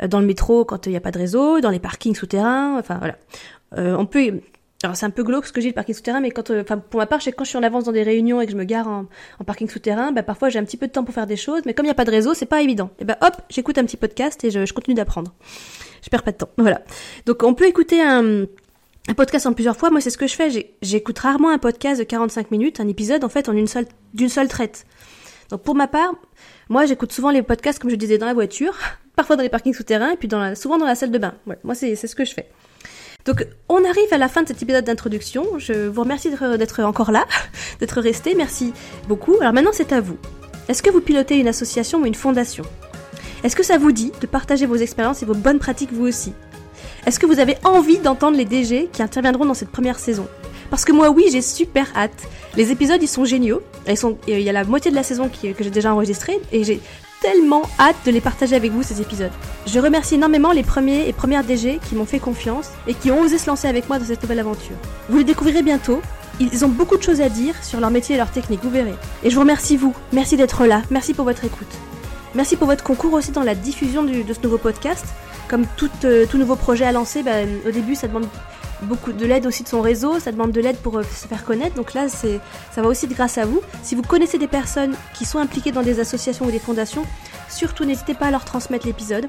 dans 0.07 0.19
le 0.19 0.25
métro 0.25 0.65
quand 0.65 0.85
il 0.85 0.91
n'y 0.91 0.97
a 0.97 1.01
pas 1.01 1.11
de 1.11 1.19
réseau, 1.19 1.59
dans 1.59 1.69
les 1.69 1.79
parkings 1.79 2.15
souterrains, 2.15 2.77
enfin 2.79 2.97
voilà. 2.97 3.17
Euh, 3.77 3.95
on 3.97 4.05
peut 4.05 4.39
alors 4.83 4.95
c'est 4.95 5.07
un 5.07 5.09
peu 5.09 5.23
glauque 5.23 5.47
ce 5.47 5.51
que 5.51 5.59
j'ai 5.59 5.69
le 5.69 5.73
parking 5.73 5.95
souterrain, 5.95 6.19
mais 6.19 6.29
quand, 6.29 6.51
euh, 6.51 6.61
enfin 6.61 6.77
pour 6.77 6.99
ma 6.99 7.07
part, 7.07 7.19
je 7.19 7.31
quand 7.31 7.43
je 7.43 7.49
suis 7.49 7.57
en 7.57 7.63
avance 7.63 7.85
dans 7.85 7.91
des 7.91 8.03
réunions 8.03 8.41
et 8.41 8.45
que 8.45 8.51
je 8.51 8.57
me 8.57 8.63
gare 8.63 8.87
en, 8.87 9.07
parking 9.43 9.67
souterrain, 9.67 10.11
bah 10.11 10.21
parfois 10.21 10.49
j'ai 10.49 10.59
un 10.59 10.63
petit 10.63 10.77
peu 10.77 10.85
de 10.85 10.91
temps 10.91 11.03
pour 11.03 11.15
faire 11.15 11.25
des 11.25 11.35
choses, 11.35 11.61
mais 11.65 11.73
comme 11.73 11.85
il 11.85 11.87
n'y 11.87 11.93
a 11.93 11.95
pas 11.95 12.05
de 12.05 12.11
réseau, 12.11 12.35
c'est 12.35 12.45
pas 12.45 12.61
évident. 12.61 12.91
Et 12.99 13.05
ben 13.05 13.17
hop, 13.21 13.33
j'écoute 13.49 13.79
un 13.79 13.85
petit 13.85 13.97
podcast 13.97 14.43
et 14.43 14.51
je, 14.51 14.71
continue 14.73 14.95
d'apprendre 14.95 15.33
je 16.03 16.09
perds 16.09 16.23
pas 16.23 16.31
de 16.31 16.37
temps. 16.37 16.49
Voilà. 16.57 16.81
Donc 17.25 17.41
on 17.41 17.55
peut 17.55 17.65
écouter 17.65 18.01
un, 18.01 18.45
podcast 19.15 19.47
en 19.47 19.53
plusieurs 19.53 19.77
fois. 19.77 19.89
Moi, 19.89 19.99
c'est 19.99 20.11
ce 20.11 20.17
que 20.17 20.27
je 20.27 20.35
fais. 20.35 20.75
J'écoute 20.81 21.17
rarement 21.17 21.49
un 21.49 21.57
podcast 21.57 21.99
de 21.99 22.03
45 22.03 22.51
minutes, 22.51 22.79
un 22.79 22.87
épisode 22.87 23.23
en 23.23 23.29
fait 23.29 23.49
en 23.49 23.53
une 23.53 23.67
seule 23.67 23.87
d'une 24.13 24.29
seule 24.29 24.47
traite. 24.47 24.85
Donc 25.49 25.63
pour 25.63 25.75
ma 25.75 25.87
part, 25.87 26.13
moi 26.69 26.85
j'écoute 26.85 27.11
souvent 27.11 27.31
les 27.31 27.41
podcasts 27.41 27.79
comme 27.79 27.89
je 27.89 27.95
disais 27.95 28.19
dans 28.19 28.27
la 28.27 28.33
voiture, 28.33 28.77
parfois 29.15 29.37
dans 29.37 29.43
les 29.43 29.49
parkings 29.49 29.73
souterrains 29.73 30.11
et 30.11 30.17
puis 30.17 30.29
souvent 30.55 30.77
dans 30.77 30.85
la 30.85 30.95
salle 30.95 31.11
de 31.11 31.17
bain. 31.17 31.33
Moi 31.63 31.73
c'est 31.73 31.95
ce 31.95 32.15
que 32.15 32.25
je 32.25 32.33
fais. 32.33 32.47
Donc 33.27 33.45
on 33.67 33.83
arrive 33.83 34.11
à 34.11 34.17
la 34.17 34.29
fin 34.29 34.41
de 34.41 34.47
cet 34.47 34.63
épisode 34.63 34.85
d'introduction. 34.85 35.59
Je 35.59 35.87
vous 35.87 36.01
remercie 36.01 36.29
d'être 36.31 36.81
encore 36.83 37.11
là, 37.11 37.25
d'être 37.79 37.99
resté. 37.99 38.33
Merci 38.35 38.73
beaucoup. 39.09 39.35
Alors 39.41 39.51
maintenant 39.51 39.71
c'est 39.73 39.91
à 39.91 39.99
vous. 39.99 40.17
Est-ce 40.69 40.81
que 40.81 40.89
vous 40.89 41.01
pilotez 41.01 41.37
une 41.37 41.49
association 41.49 42.01
ou 42.01 42.05
une 42.05 42.15
fondation? 42.15 42.63
Est-ce 43.43 43.55
que 43.55 43.63
ça 43.63 43.77
vous 43.77 43.91
dit 43.91 44.13
de 44.21 44.27
partager 44.27 44.65
vos 44.65 44.77
expériences 44.77 45.21
et 45.21 45.25
vos 45.25 45.35
bonnes 45.35 45.59
pratiques 45.59 45.91
vous 45.91 46.07
aussi? 46.07 46.33
Est-ce 47.05 47.19
que 47.19 47.25
vous 47.25 47.39
avez 47.39 47.57
envie 47.65 47.99
d'entendre 47.99 48.37
les 48.37 48.45
DG 48.45 48.89
qui 48.91 49.03
interviendront 49.03 49.45
dans 49.45 49.53
cette 49.53 49.71
première 49.71 49.99
saison? 49.99 50.27
Parce 50.69 50.85
que 50.85 50.93
moi 50.93 51.09
oui, 51.09 51.25
j'ai 51.29 51.41
super 51.41 51.85
hâte. 51.95 52.27
Les 52.55 52.71
épisodes, 52.71 53.01
ils 53.01 53.07
sont 53.07 53.25
géniaux. 53.25 53.61
Il 54.27 54.39
y 54.39 54.49
a 54.49 54.53
la 54.53 54.63
moitié 54.63 54.89
de 54.89 54.95
la 54.95 55.03
saison 55.03 55.29
que 55.29 55.63
j'ai 55.63 55.69
déjà 55.69 55.93
enregistrée 55.93 56.39
et 56.53 56.63
j'ai 56.63 56.79
tellement 57.21 57.63
hâte 57.79 57.95
de 58.05 58.11
les 58.11 58.21
partager 58.21 58.55
avec 58.55 58.71
vous 58.71 58.83
ces 58.83 59.01
épisodes. 59.01 59.31
Je 59.65 59.79
remercie 59.79 60.15
énormément 60.15 60.51
les 60.51 60.63
premiers 60.63 61.07
et 61.07 61.13
premières 61.13 61.43
DG 61.43 61.79
qui 61.87 61.95
m'ont 61.95 62.05
fait 62.05 62.19
confiance 62.19 62.69
et 62.87 62.93
qui 62.93 63.11
ont 63.11 63.21
osé 63.21 63.37
se 63.37 63.49
lancer 63.49 63.67
avec 63.67 63.87
moi 63.87 63.99
dans 63.99 64.05
cette 64.05 64.21
nouvelle 64.21 64.39
aventure. 64.39 64.75
Vous 65.09 65.17
les 65.17 65.23
découvrirez 65.23 65.61
bientôt. 65.61 66.01
Ils 66.39 66.63
ont 66.65 66.69
beaucoup 66.69 66.97
de 66.97 67.03
choses 67.03 67.21
à 67.21 67.29
dire 67.29 67.55
sur 67.63 67.79
leur 67.79 67.89
métier 67.89 68.15
et 68.15 68.17
leur 68.17 68.29
technique, 68.29 68.61
vous 68.63 68.69
verrez. 68.69 68.93
Et 69.23 69.29
je 69.29 69.35
vous 69.35 69.41
remercie 69.41 69.75
vous. 69.75 69.95
Merci 70.13 70.37
d'être 70.37 70.65
là. 70.65 70.83
Merci 70.91 71.13
pour 71.13 71.25
votre 71.25 71.43
écoute. 71.45 71.67
Merci 72.35 72.55
pour 72.55 72.67
votre 72.67 72.83
concours 72.83 73.13
aussi 73.13 73.31
dans 73.31 73.43
la 73.43 73.55
diffusion 73.55 74.03
de 74.03 74.33
ce 74.33 74.41
nouveau 74.43 74.59
podcast. 74.59 75.05
Comme 75.47 75.65
tout, 75.77 75.89
euh, 76.03 76.25
nouveau 76.33 76.55
projet 76.55 76.85
à 76.85 76.91
lancer, 76.91 77.23
bah, 77.23 77.43
au 77.65 77.71
début 77.71 77.95
ça 77.95 78.07
demande 78.07 78.27
beaucoup 78.83 79.11
de 79.11 79.25
l'aide 79.25 79.45
aussi 79.45 79.63
de 79.63 79.67
son 79.67 79.81
réseau, 79.81 80.19
ça 80.19 80.31
demande 80.31 80.51
de 80.51 80.61
l'aide 80.61 80.77
pour 80.77 80.97
euh, 80.97 81.03
se 81.03 81.27
faire 81.27 81.43
connaître. 81.43 81.75
Donc 81.75 81.93
là, 81.93 82.09
c'est, 82.09 82.39
ça 82.71 82.81
va 82.81 82.87
aussi 82.87 83.05
être 83.05 83.13
grâce 83.13 83.37
à 83.37 83.45
vous. 83.45 83.61
Si 83.83 83.95
vous 83.95 84.01
connaissez 84.01 84.37
des 84.37 84.47
personnes 84.47 84.95
qui 85.13 85.25
sont 85.25 85.39
impliquées 85.39 85.71
dans 85.71 85.83
des 85.83 85.99
associations 85.99 86.45
ou 86.45 86.51
des 86.51 86.59
fondations, 86.59 87.03
surtout 87.49 87.85
n'hésitez 87.85 88.13
pas 88.13 88.27
à 88.27 88.31
leur 88.31 88.45
transmettre 88.45 88.85
l'épisode. 88.85 89.27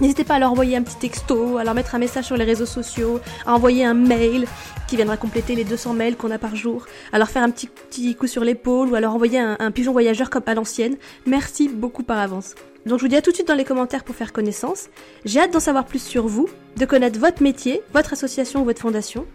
N'hésitez 0.00 0.24
pas 0.24 0.36
à 0.36 0.38
leur 0.38 0.52
envoyer 0.52 0.76
un 0.76 0.82
petit 0.82 0.96
texto, 0.96 1.58
à 1.58 1.64
leur 1.64 1.74
mettre 1.74 1.94
un 1.94 1.98
message 1.98 2.24
sur 2.24 2.36
les 2.36 2.44
réseaux 2.44 2.64
sociaux, 2.64 3.20
à 3.44 3.54
envoyer 3.54 3.84
un 3.84 3.92
mail 3.92 4.46
qui 4.88 4.96
viendra 4.96 5.18
compléter 5.18 5.54
les 5.54 5.64
200 5.64 5.92
mails 5.92 6.16
qu'on 6.16 6.30
a 6.30 6.38
par 6.38 6.56
jour, 6.56 6.86
à 7.12 7.18
leur 7.18 7.28
faire 7.28 7.42
un 7.42 7.50
petit, 7.50 7.66
petit 7.66 8.14
coup 8.14 8.26
sur 8.26 8.42
l'épaule 8.42 8.88
ou 8.88 8.94
à 8.94 9.00
leur 9.00 9.14
envoyer 9.14 9.38
un 9.38 9.70
pigeon 9.70 9.92
voyageur 9.92 10.30
comme 10.30 10.42
à 10.46 10.54
l'ancienne. 10.54 10.96
Merci 11.26 11.68
beaucoup 11.68 12.02
par 12.02 12.18
avance. 12.18 12.54
Donc 12.86 12.98
je 12.98 13.04
vous 13.04 13.08
dis 13.08 13.16
à 13.16 13.22
tout 13.22 13.30
de 13.30 13.34
suite 13.34 13.48
dans 13.48 13.54
les 13.54 13.64
commentaires 13.64 14.04
pour 14.04 14.14
faire 14.14 14.32
connaissance. 14.32 14.88
J'ai 15.24 15.40
hâte 15.40 15.52
d'en 15.52 15.60
savoir 15.60 15.84
plus 15.84 16.02
sur 16.02 16.26
vous, 16.26 16.48
de 16.76 16.84
connaître 16.84 17.18
votre 17.18 17.42
métier, 17.42 17.82
votre 17.92 18.12
association 18.12 18.62
ou 18.62 18.64
votre 18.64 18.80
fondation. 18.80 19.26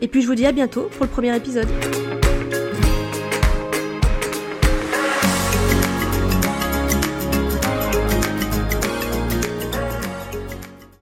Et 0.00 0.08
puis 0.08 0.22
je 0.22 0.26
vous 0.26 0.34
dis 0.34 0.46
à 0.46 0.52
bientôt 0.52 0.88
pour 0.96 1.04
le 1.04 1.10
premier 1.10 1.34
épisode. 1.34 1.68